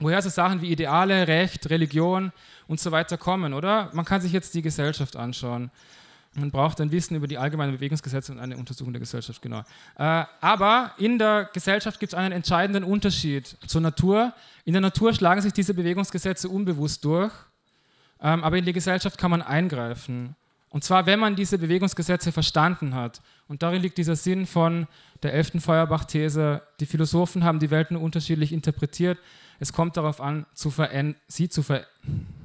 woher 0.00 0.20
so 0.20 0.28
Sachen 0.28 0.60
wie 0.60 0.70
Ideale, 0.70 1.26
Recht, 1.28 1.70
Religion 1.70 2.30
und 2.66 2.78
so 2.78 2.92
weiter 2.92 3.16
kommen, 3.16 3.54
oder? 3.54 3.88
Man 3.94 4.04
kann 4.04 4.20
sich 4.20 4.32
jetzt 4.32 4.52
die 4.52 4.60
Gesellschaft 4.60 5.16
anschauen. 5.16 5.70
Man 6.36 6.50
braucht 6.50 6.80
ein 6.80 6.90
Wissen 6.90 7.14
über 7.14 7.28
die 7.28 7.38
allgemeinen 7.38 7.72
Bewegungsgesetze 7.72 8.32
und 8.32 8.40
eine 8.40 8.56
Untersuchung 8.56 8.92
der 8.92 9.00
Gesellschaft, 9.00 9.40
genau. 9.40 9.60
Äh, 9.96 10.24
aber 10.40 10.92
in 10.98 11.18
der 11.18 11.48
Gesellschaft 11.52 12.00
gibt 12.00 12.12
es 12.12 12.18
einen 12.18 12.32
entscheidenden 12.32 12.82
Unterschied 12.82 13.56
zur 13.66 13.80
Natur. 13.80 14.32
In 14.64 14.72
der 14.72 14.82
Natur 14.82 15.12
schlagen 15.14 15.40
sich 15.40 15.52
diese 15.52 15.74
Bewegungsgesetze 15.74 16.48
unbewusst 16.48 17.04
durch, 17.04 17.32
ähm, 18.20 18.42
aber 18.42 18.58
in 18.58 18.64
die 18.64 18.72
Gesellschaft 18.72 19.16
kann 19.16 19.30
man 19.30 19.42
eingreifen. 19.42 20.34
Und 20.70 20.82
zwar, 20.82 21.06
wenn 21.06 21.20
man 21.20 21.36
diese 21.36 21.56
Bewegungsgesetze 21.56 22.32
verstanden 22.32 22.96
hat. 22.96 23.22
Und 23.46 23.62
darin 23.62 23.80
liegt 23.80 23.96
dieser 23.96 24.16
Sinn 24.16 24.44
von 24.44 24.88
der 25.22 25.32
elften 25.32 25.60
Feuerbach-These. 25.60 26.62
Die 26.80 26.86
Philosophen 26.86 27.44
haben 27.44 27.60
die 27.60 27.70
Welt 27.70 27.92
nur 27.92 28.02
unterschiedlich 28.02 28.52
interpretiert. 28.52 29.18
Es 29.60 29.72
kommt 29.72 29.96
darauf 29.96 30.20
an, 30.20 30.46
zu 30.52 30.74
sie 31.28 31.48
zu 31.48 31.62
verändern. 31.62 32.43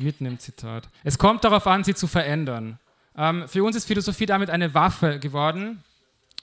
Mitten 0.00 0.26
im 0.26 0.38
Zitat. 0.38 0.88
Es 1.04 1.18
kommt 1.18 1.44
darauf 1.44 1.66
an, 1.66 1.84
sie 1.84 1.94
zu 1.94 2.06
verändern. 2.06 2.78
Ähm, 3.16 3.48
für 3.48 3.64
uns 3.64 3.76
ist 3.76 3.86
Philosophie 3.86 4.26
damit 4.26 4.50
eine 4.50 4.74
Waffe 4.74 5.18
geworden 5.18 5.82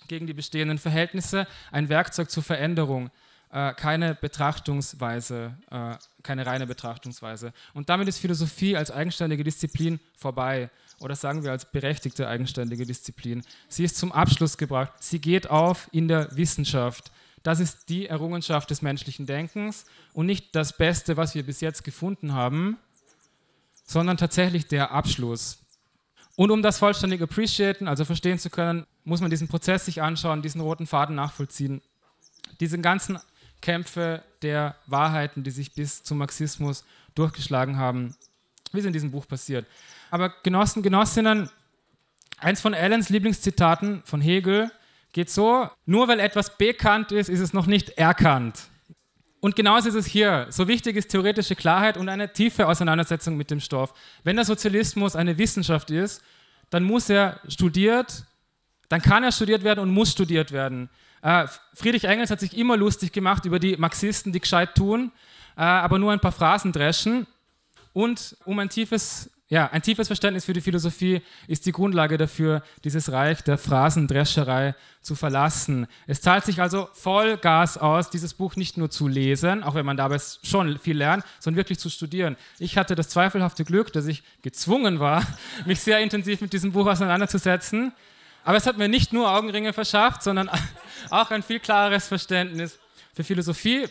gegen 0.08 0.28
die 0.28 0.34
bestehenden 0.34 0.78
Verhältnisse, 0.78 1.48
ein 1.72 1.90
Werkzeug 1.90 2.30
zur 2.30 2.44
Veränderung 2.44 3.12
äh, 3.54 3.74
keine 3.76 4.16
Betrachtungsweise, 4.16 5.56
äh, 5.70 5.96
keine 6.24 6.46
reine 6.46 6.66
Betrachtungsweise. 6.66 7.54
Und 7.74 7.88
damit 7.88 8.08
ist 8.08 8.18
Philosophie 8.18 8.76
als 8.76 8.90
eigenständige 8.90 9.44
Disziplin 9.44 10.00
vorbei. 10.18 10.70
Oder 11.00 11.16
sagen 11.16 11.44
wir 11.44 11.52
als 11.52 11.72
berechtigte 11.72 12.28
eigenständige 12.28 12.86
Disziplin. 12.86 13.44
Sie 13.68 13.84
ist 13.84 13.98
zum 13.98 14.12
Abschluss 14.12 14.58
gebracht. 14.58 14.94
Sie 15.00 15.20
geht 15.20 15.50
auf 15.50 15.88
in 15.92 16.08
der 16.08 16.36
Wissenschaft. 16.36 17.12
Das 17.44 17.60
ist 17.60 17.90
die 17.90 18.08
Errungenschaft 18.08 18.70
des 18.70 18.82
menschlichen 18.82 19.26
Denkens 19.26 19.86
und 20.14 20.26
nicht 20.26 20.56
das 20.56 20.78
Beste, 20.78 21.18
was 21.18 21.36
wir 21.36 21.46
bis 21.46 21.62
jetzt 21.62 21.84
gefunden 21.84 22.34
haben, 22.34 22.78
sondern 23.94 24.18
tatsächlich 24.18 24.68
der 24.68 24.92
Abschluss. 24.92 25.60
Und 26.36 26.50
um 26.50 26.64
das 26.64 26.80
vollständig 26.80 27.22
appreciaten, 27.22 27.88
also 27.88 28.06
verstehen 28.06 28.40
zu 28.40 28.50
können, 28.50 28.88
muss 29.04 29.22
man 29.22 29.30
diesen 29.30 29.48
Prozess 29.48 29.86
sich 29.86 30.02
anschauen, 30.02 30.42
diesen 30.42 30.62
roten 30.62 30.88
Faden 30.88 31.16
nachvollziehen. 31.16 31.82
Diesen 32.60 32.82
ganzen 32.82 33.20
Kämpfe 33.62 34.24
der 34.42 34.76
Wahrheiten, 34.88 35.44
die 35.44 35.52
sich 35.52 35.76
bis 35.76 36.04
zum 36.04 36.18
Marxismus 36.18 36.84
durchgeschlagen 37.14 37.78
haben, 37.78 38.16
wie 38.72 38.80
es 38.80 38.86
in 38.86 38.94
diesem 38.94 39.12
Buch 39.12 39.28
passiert. 39.28 39.68
Aber 40.10 40.34
Genossen, 40.42 40.82
Genossinnen, 40.82 41.50
eins 42.40 42.62
von 42.62 42.74
Allens 42.74 43.10
Lieblingszitaten 43.10 44.02
von 44.06 44.22
Hegel 44.22 44.72
geht 45.14 45.30
so, 45.30 45.70
nur 45.86 46.08
weil 46.08 46.20
etwas 46.20 46.58
bekannt 46.58 47.12
ist, 47.12 47.30
ist 47.30 47.40
es 47.40 47.54
noch 47.54 47.68
nicht 47.68 47.90
erkannt. 47.90 48.70
Und 49.44 49.58
genauso 49.58 49.90
ist 49.90 49.96
es 49.96 50.06
hier. 50.06 50.48
So 50.52 50.70
wichtig 50.70 50.96
ist 50.96 51.10
theoretische 51.10 51.54
Klarheit 51.54 51.98
und 51.98 52.08
eine 52.08 52.32
tiefe 52.32 52.66
Auseinandersetzung 52.66 53.36
mit 53.36 53.52
dem 53.52 53.60
Stoff. 53.60 53.94
Wenn 54.24 54.38
der 54.38 54.46
Sozialismus 54.46 55.18
eine 55.18 55.38
Wissenschaft 55.38 55.92
ist, 55.92 56.24
dann 56.70 56.86
muss 56.86 57.10
er 57.10 57.42
studiert, 57.50 58.24
dann 58.88 59.02
kann 59.02 59.22
er 59.22 59.34
studiert 59.34 59.66
werden 59.66 59.82
und 59.82 59.90
muss 59.90 60.14
studiert 60.14 60.54
werden. 60.54 60.90
Äh, 61.22 61.48
Friedrich 61.74 62.06
Engels 62.06 62.32
hat 62.32 62.40
sich 62.40 62.58
immer 62.58 62.78
lustig 62.78 63.12
gemacht 63.12 63.44
über 63.44 63.60
die 63.60 63.76
Marxisten, 63.76 64.32
die 64.32 64.40
gescheit 64.40 64.76
tun, 64.76 65.12
äh, 65.58 65.62
aber 65.62 66.00
nur 66.00 66.14
ein 66.14 66.22
paar 66.22 66.32
Phrasen 66.32 66.72
dreschen. 66.72 67.28
Und 67.92 68.38
um 68.46 68.60
ein 68.60 68.70
tiefes 68.70 69.30
ja, 69.54 69.70
ein 69.72 69.84
tiefes 69.84 70.08
Verständnis 70.08 70.46
für 70.46 70.54
die 70.54 70.62
Philosophie 70.62 71.22
ist 71.48 71.68
die 71.68 71.72
Grundlage 71.72 72.18
dafür, 72.18 72.64
dieses 72.84 73.12
Reich 73.12 73.44
der 73.44 73.60
Phrasendrescherei 73.60 74.74
zu 75.04 75.14
verlassen. 75.14 75.86
Es 76.08 76.22
zahlt 76.22 76.44
sich 76.44 76.60
also 76.60 76.90
voll 76.94 77.38
Gas 77.38 77.78
aus, 77.78 78.10
dieses 78.10 78.34
Buch 78.34 78.56
nicht 78.56 78.78
nur 78.78 78.90
zu 78.90 79.08
lesen, 79.08 79.62
auch 79.62 79.76
wenn 79.76 79.86
man 79.86 79.96
dabei 79.96 80.18
schon 80.42 80.80
viel 80.80 80.98
lernt, 80.98 81.24
sondern 81.40 81.58
wirklich 81.58 81.78
zu 81.78 81.92
studieren. 81.92 82.36
Ich 82.58 82.80
hatte 82.80 82.96
das 82.96 83.10
zweifelhafte 83.10 83.64
Glück, 83.64 83.94
dass 83.94 84.08
ich 84.08 84.24
gezwungen 84.42 85.00
war, 85.00 85.24
mich 85.68 85.82
sehr 85.82 86.00
intensiv 86.00 86.42
mit 86.42 86.52
diesem 86.52 86.72
Buch 86.72 86.88
auseinanderzusetzen. 86.88 87.94
Aber 88.44 88.58
es 88.58 88.66
hat 88.66 88.80
mir 88.80 88.90
nicht 88.90 89.14
nur 89.14 89.32
Augenringe 89.32 89.72
verschafft, 89.72 90.24
sondern 90.24 90.50
auch 91.12 91.30
ein 91.30 91.44
viel 91.44 91.60
klareres 91.60 92.08
Verständnis 92.08 92.80
für 93.14 93.24
Philosophie. 93.24 93.86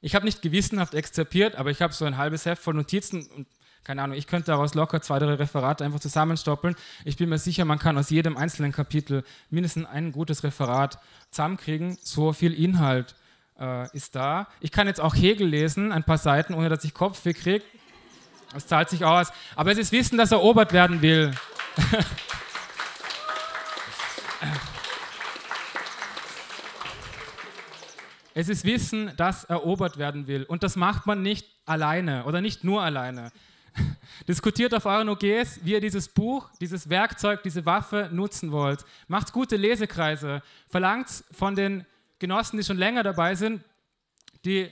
Ich 0.00 0.16
habe 0.16 0.24
nicht 0.24 0.42
gewissenhaft 0.42 0.92
exzerpiert, 0.92 1.54
aber 1.54 1.70
ich 1.70 1.82
habe 1.82 1.92
so 1.92 2.04
ein 2.04 2.16
halbes 2.16 2.46
Heft 2.46 2.60
voll 2.60 2.74
Notizen 2.74 3.28
und 3.28 3.46
keine 3.84 4.02
Ahnung, 4.02 4.16
ich 4.16 4.26
könnte 4.26 4.46
daraus 4.46 4.74
locker 4.74 5.02
zwei, 5.02 5.18
drei 5.18 5.34
Referate 5.34 5.84
einfach 5.84 6.00
zusammenstoppeln. 6.00 6.74
Ich 7.04 7.16
bin 7.16 7.28
mir 7.28 7.38
sicher, 7.38 7.64
man 7.64 7.78
kann 7.78 7.98
aus 7.98 8.10
jedem 8.10 8.36
einzelnen 8.36 8.72
Kapitel 8.72 9.24
mindestens 9.50 9.86
ein 9.86 10.10
gutes 10.10 10.42
Referat 10.42 10.98
zusammenkriegen. 11.30 11.98
So 12.02 12.32
viel 12.32 12.54
Inhalt 12.54 13.14
äh, 13.60 13.94
ist 13.94 14.16
da. 14.16 14.48
Ich 14.60 14.72
kann 14.72 14.86
jetzt 14.86 15.00
auch 15.00 15.14
Hegel 15.14 15.46
lesen, 15.46 15.92
ein 15.92 16.02
paar 16.02 16.18
Seiten, 16.18 16.54
ohne 16.54 16.70
dass 16.70 16.84
ich 16.84 16.94
Kopfweh 16.94 17.34
kriege. 17.34 17.64
Das 18.54 18.66
zahlt 18.66 18.88
sich 18.88 19.04
aus. 19.04 19.32
Aber 19.54 19.70
es 19.70 19.78
ist 19.78 19.92
Wissen, 19.92 20.16
das 20.16 20.32
erobert 20.32 20.72
werden 20.72 21.02
will. 21.02 21.32
Es 28.36 28.48
ist 28.48 28.64
Wissen, 28.64 29.12
das 29.16 29.44
erobert 29.44 29.96
werden 29.96 30.26
will. 30.26 30.42
Und 30.42 30.64
das 30.64 30.74
macht 30.74 31.06
man 31.06 31.22
nicht 31.22 31.46
alleine 31.66 32.24
oder 32.24 32.40
nicht 32.40 32.64
nur 32.64 32.82
alleine. 32.82 33.30
Diskutiert 34.28 34.74
auf 34.74 34.86
euren 34.86 35.08
OGs, 35.08 35.64
wie 35.64 35.72
ihr 35.72 35.80
dieses 35.80 36.08
Buch, 36.08 36.50
dieses 36.60 36.88
Werkzeug, 36.88 37.42
diese 37.42 37.66
Waffe 37.66 38.08
nutzen 38.12 38.52
wollt. 38.52 38.84
Macht 39.08 39.32
gute 39.32 39.56
Lesekreise. 39.56 40.42
Verlangt 40.68 41.24
von 41.30 41.54
den 41.54 41.84
Genossen, 42.18 42.56
die 42.56 42.64
schon 42.64 42.78
länger 42.78 43.02
dabei 43.02 43.34
sind, 43.34 43.62
die 44.44 44.70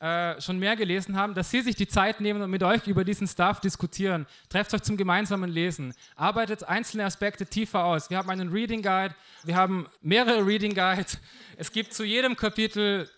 äh, 0.00 0.40
schon 0.40 0.58
mehr 0.58 0.76
gelesen 0.76 1.16
haben, 1.16 1.34
dass 1.34 1.50
sie 1.50 1.62
sich 1.62 1.76
die 1.76 1.88
Zeit 1.88 2.20
nehmen 2.20 2.42
und 2.42 2.50
mit 2.50 2.62
euch 2.62 2.86
über 2.86 3.04
diesen 3.04 3.26
Stuff 3.26 3.60
diskutieren. 3.60 4.26
Trefft 4.48 4.74
euch 4.74 4.82
zum 4.82 4.96
gemeinsamen 4.96 5.50
Lesen. 5.50 5.94
Arbeitet 6.16 6.64
einzelne 6.64 7.04
Aspekte 7.04 7.46
tiefer 7.46 7.84
aus. 7.84 8.10
Wir 8.10 8.18
haben 8.18 8.28
einen 8.28 8.50
Reading 8.50 8.82
Guide, 8.82 9.14
wir 9.44 9.56
haben 9.56 9.86
mehrere 10.02 10.46
Reading 10.46 10.74
Guides. 10.74 11.18
Es 11.56 11.72
gibt 11.72 11.94
zu 11.94 12.04
jedem 12.04 12.36
Kapitel 12.36 13.08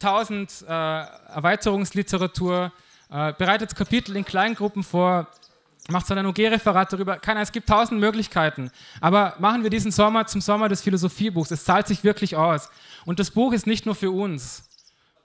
tausend 0.00 0.62
äh, 0.62 0.66
Erweiterungsliteratur. 0.66 2.72
Äh, 3.12 3.34
bereitet 3.36 3.76
Kapitel 3.76 4.16
in 4.16 4.24
Kleingruppen 4.24 4.82
vor, 4.82 5.26
macht 5.88 6.06
so 6.06 6.14
ein 6.14 6.24
OG-Referat 6.24 6.94
darüber. 6.94 7.18
Keine, 7.18 7.42
es 7.42 7.52
gibt 7.52 7.68
tausend 7.68 8.00
Möglichkeiten. 8.00 8.70
Aber 9.02 9.34
machen 9.38 9.62
wir 9.62 9.68
diesen 9.68 9.90
Sommer 9.90 10.26
zum 10.26 10.40
Sommer 10.40 10.70
des 10.70 10.80
Philosophiebuchs. 10.80 11.50
Es 11.50 11.64
zahlt 11.64 11.86
sich 11.86 12.04
wirklich 12.04 12.36
aus. 12.36 12.70
Und 13.04 13.18
das 13.18 13.30
Buch 13.30 13.52
ist 13.52 13.66
nicht 13.66 13.84
nur 13.84 13.94
für 13.94 14.10
uns. 14.10 14.64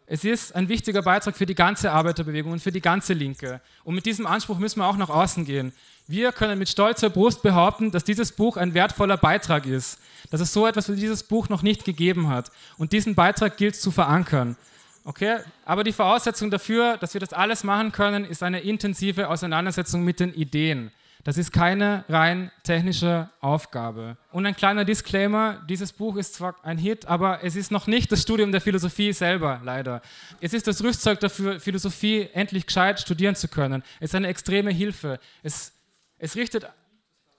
Es 0.05 0.25
ist 0.25 0.53
ein 0.53 0.67
wichtiger 0.67 1.01
Beitrag 1.01 1.37
für 1.37 1.45
die 1.45 1.55
ganze 1.55 1.91
Arbeiterbewegung 1.91 2.53
und 2.53 2.61
für 2.61 2.71
die 2.71 2.81
ganze 2.81 3.13
Linke. 3.13 3.61
Und 3.85 3.95
mit 3.95 4.05
diesem 4.05 4.25
Anspruch 4.25 4.57
müssen 4.57 4.79
wir 4.79 4.87
auch 4.87 4.97
nach 4.97 5.09
außen 5.09 5.45
gehen. 5.45 5.71
Wir 6.07 6.33
können 6.33 6.59
mit 6.59 6.67
stolzer 6.67 7.09
Brust 7.09 7.41
behaupten, 7.41 7.91
dass 7.91 8.03
dieses 8.03 8.33
Buch 8.33 8.57
ein 8.57 8.73
wertvoller 8.73 9.17
Beitrag 9.17 9.65
ist, 9.65 9.99
dass 10.29 10.41
es 10.41 10.51
so 10.51 10.67
etwas 10.67 10.89
wie 10.89 10.95
dieses 10.95 11.23
Buch 11.23 11.47
noch 11.47 11.61
nicht 11.61 11.85
gegeben 11.85 12.27
hat. 12.27 12.51
Und 12.77 12.91
diesen 12.91 13.15
Beitrag 13.15 13.55
gilt 13.55 13.77
zu 13.77 13.91
verankern. 13.91 14.57
Okay? 15.07 15.37
Aber 15.63 15.85
die 15.85 15.93
Voraussetzung 15.93 16.51
dafür, 16.51 16.97
dass 16.97 17.13
wir 17.13 17.21
das 17.21 17.31
alles 17.31 17.63
machen 17.63 17.93
können, 17.93 18.25
ist 18.25 18.43
eine 18.43 18.59
intensive 18.59 19.29
Auseinandersetzung 19.29 20.03
mit 20.03 20.19
den 20.19 20.33
Ideen. 20.33 20.91
Das 21.23 21.37
ist 21.37 21.53
keine 21.53 22.03
rein 22.09 22.51
technische 22.63 23.29
Aufgabe. 23.39 24.17
Und 24.33 24.45
ein 24.45 24.55
kleiner 24.55 24.83
Disclaimer, 24.83 25.63
dieses 25.69 25.93
Buch 25.93 26.17
ist 26.17 26.33
zwar 26.33 26.55
ein 26.65 26.77
Hit, 26.77 27.05
aber 27.05 27.41
es 27.41 27.55
ist 27.55 27.71
noch 27.71 27.87
nicht 27.87 28.11
das 28.11 28.21
Studium 28.21 28.51
der 28.51 28.59
Philosophie 28.59 29.13
selber, 29.13 29.61
leider. 29.63 30.01
Es 30.41 30.53
ist 30.53 30.67
das 30.67 30.83
Rüstzeug 30.83 31.21
dafür, 31.21 31.61
Philosophie 31.61 32.27
endlich 32.33 32.65
gescheit 32.65 32.99
studieren 32.99 33.35
zu 33.35 33.47
können. 33.47 33.83
Es 34.01 34.09
ist 34.09 34.15
eine 34.15 34.27
extreme 34.27 34.71
Hilfe. 34.71 35.21
Es, 35.41 35.71
es 36.17 36.35
richtet 36.35 36.67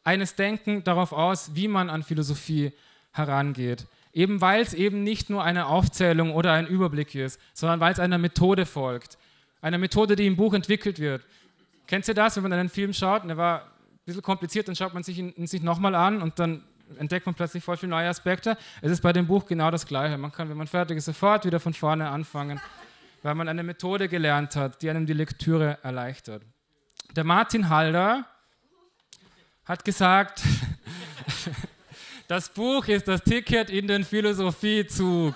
eines 0.04 0.36
Denken 0.36 0.84
darauf 0.84 1.12
aus, 1.12 1.54
wie 1.54 1.68
man 1.68 1.90
an 1.90 2.02
Philosophie 2.02 2.72
herangeht. 3.12 3.86
Eben 4.18 4.40
weil 4.40 4.62
es 4.62 4.74
eben 4.74 5.04
nicht 5.04 5.30
nur 5.30 5.44
eine 5.44 5.66
Aufzählung 5.66 6.32
oder 6.32 6.52
ein 6.52 6.66
Überblick 6.66 7.14
ist, 7.14 7.40
sondern 7.54 7.78
weil 7.78 7.92
es 7.92 8.00
einer 8.00 8.18
Methode 8.18 8.66
folgt. 8.66 9.16
Eine 9.60 9.78
Methode, 9.78 10.16
die 10.16 10.26
im 10.26 10.34
Buch 10.34 10.54
entwickelt 10.54 10.98
wird. 10.98 11.22
Kennt 11.86 12.08
ihr 12.08 12.14
das, 12.14 12.34
wenn 12.34 12.42
man 12.42 12.52
einen 12.52 12.68
Film 12.68 12.92
schaut 12.92 13.22
und 13.22 13.28
der 13.28 13.36
war 13.36 13.60
ein 13.60 13.68
bisschen 14.04 14.22
kompliziert, 14.22 14.66
dann 14.66 14.74
schaut 14.74 14.92
man 14.92 15.04
sich 15.04 15.20
ihn 15.20 15.46
sich 15.46 15.62
nochmal 15.62 15.94
an 15.94 16.20
und 16.20 16.36
dann 16.40 16.64
entdeckt 16.98 17.26
man 17.26 17.36
plötzlich 17.36 17.62
voll 17.62 17.76
viele 17.76 17.90
neue 17.90 18.08
Aspekte. 18.08 18.58
Es 18.82 18.90
ist 18.90 19.02
bei 19.02 19.12
dem 19.12 19.28
Buch 19.28 19.46
genau 19.46 19.70
das 19.70 19.86
Gleiche. 19.86 20.18
Man 20.18 20.32
kann, 20.32 20.48
wenn 20.48 20.56
man 20.56 20.66
fertig 20.66 20.96
ist, 20.96 21.04
sofort 21.04 21.44
wieder 21.44 21.60
von 21.60 21.72
vorne 21.72 22.08
anfangen, 22.08 22.60
weil 23.22 23.36
man 23.36 23.46
eine 23.46 23.62
Methode 23.62 24.08
gelernt 24.08 24.56
hat, 24.56 24.82
die 24.82 24.90
einem 24.90 25.06
die 25.06 25.12
Lektüre 25.12 25.78
erleichtert. 25.84 26.42
Der 27.14 27.22
Martin 27.22 27.68
Halder 27.68 28.26
hat 29.64 29.84
gesagt, 29.84 30.42
Das 32.28 32.50
Buch 32.50 32.86
ist 32.88 33.08
das 33.08 33.22
Ticket 33.22 33.70
in 33.70 33.86
den 33.86 34.04
Philosophiezug. 34.04 35.34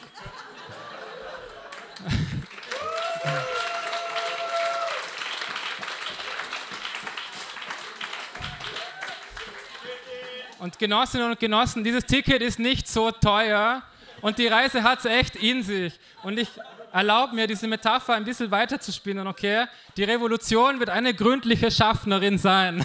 Und 10.58 10.78
Genossinnen 10.78 11.30
und 11.30 11.40
Genossen, 11.40 11.82
dieses 11.82 12.04
Ticket 12.04 12.42
ist 12.42 12.58
nicht 12.58 12.86
so 12.86 13.10
teuer 13.10 13.82
und 14.20 14.36
die 14.36 14.48
Reise 14.48 14.82
hat 14.82 14.98
es 14.98 15.06
echt 15.06 15.36
in 15.36 15.62
sich. 15.62 15.98
Und 16.22 16.38
ich 16.38 16.50
erlaube 16.92 17.34
mir, 17.34 17.46
diese 17.46 17.68
Metapher 17.68 18.12
ein 18.12 18.24
bisschen 18.24 18.50
weiter 18.50 18.78
zu 18.78 18.92
spinnen, 18.92 19.26
okay? 19.26 19.64
Die 19.96 20.04
Revolution 20.04 20.78
wird 20.78 20.90
eine 20.90 21.14
gründliche 21.14 21.70
Schaffnerin 21.70 22.36
sein. 22.36 22.84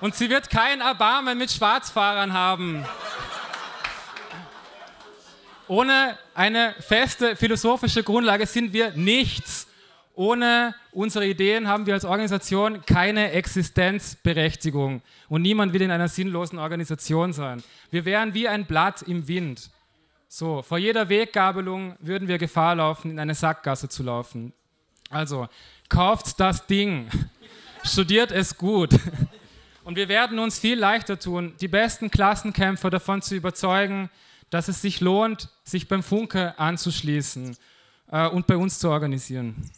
Und 0.00 0.14
sie 0.14 0.28
wird 0.28 0.50
kein 0.50 0.80
Erbarmen 0.80 1.38
mit 1.38 1.50
Schwarzfahrern 1.50 2.32
haben. 2.32 2.84
Ohne 5.68 6.18
eine 6.34 6.74
feste 6.80 7.34
philosophische 7.34 8.02
Grundlage 8.02 8.46
sind 8.46 8.72
wir 8.72 8.92
nichts. 8.92 9.66
Ohne 10.14 10.74
unsere 10.92 11.26
Ideen 11.26 11.66
haben 11.66 11.86
wir 11.86 11.94
als 11.94 12.04
Organisation 12.04 12.84
keine 12.86 13.32
Existenzberechtigung. 13.32 15.02
Und 15.28 15.42
niemand 15.42 15.72
will 15.72 15.82
in 15.82 15.90
einer 15.90 16.08
sinnlosen 16.08 16.58
Organisation 16.58 17.32
sein. 17.32 17.62
Wir 17.90 18.04
wären 18.04 18.32
wie 18.32 18.48
ein 18.48 18.66
Blatt 18.66 19.02
im 19.02 19.28
Wind. 19.28 19.70
So, 20.28 20.62
vor 20.62 20.78
jeder 20.78 21.08
Weggabelung 21.08 21.96
würden 22.00 22.28
wir 22.28 22.38
Gefahr 22.38 22.76
laufen, 22.76 23.10
in 23.10 23.18
eine 23.18 23.34
Sackgasse 23.34 23.88
zu 23.88 24.02
laufen. 24.02 24.52
Also, 25.10 25.48
kauft 25.88 26.38
das 26.40 26.66
Ding. 26.66 27.08
Studiert 27.84 28.32
es 28.32 28.56
gut. 28.56 28.90
Und 29.86 29.94
wir 29.94 30.08
werden 30.08 30.40
uns 30.40 30.58
viel 30.58 30.76
leichter 30.76 31.16
tun, 31.16 31.54
die 31.60 31.68
besten 31.68 32.10
Klassenkämpfer 32.10 32.90
davon 32.90 33.22
zu 33.22 33.36
überzeugen, 33.36 34.10
dass 34.50 34.66
es 34.66 34.82
sich 34.82 35.00
lohnt, 35.00 35.48
sich 35.62 35.86
beim 35.86 36.02
Funke 36.02 36.58
anzuschließen 36.58 37.56
äh, 38.10 38.26
und 38.26 38.48
bei 38.48 38.56
uns 38.56 38.80
zu 38.80 38.90
organisieren. 38.90 39.70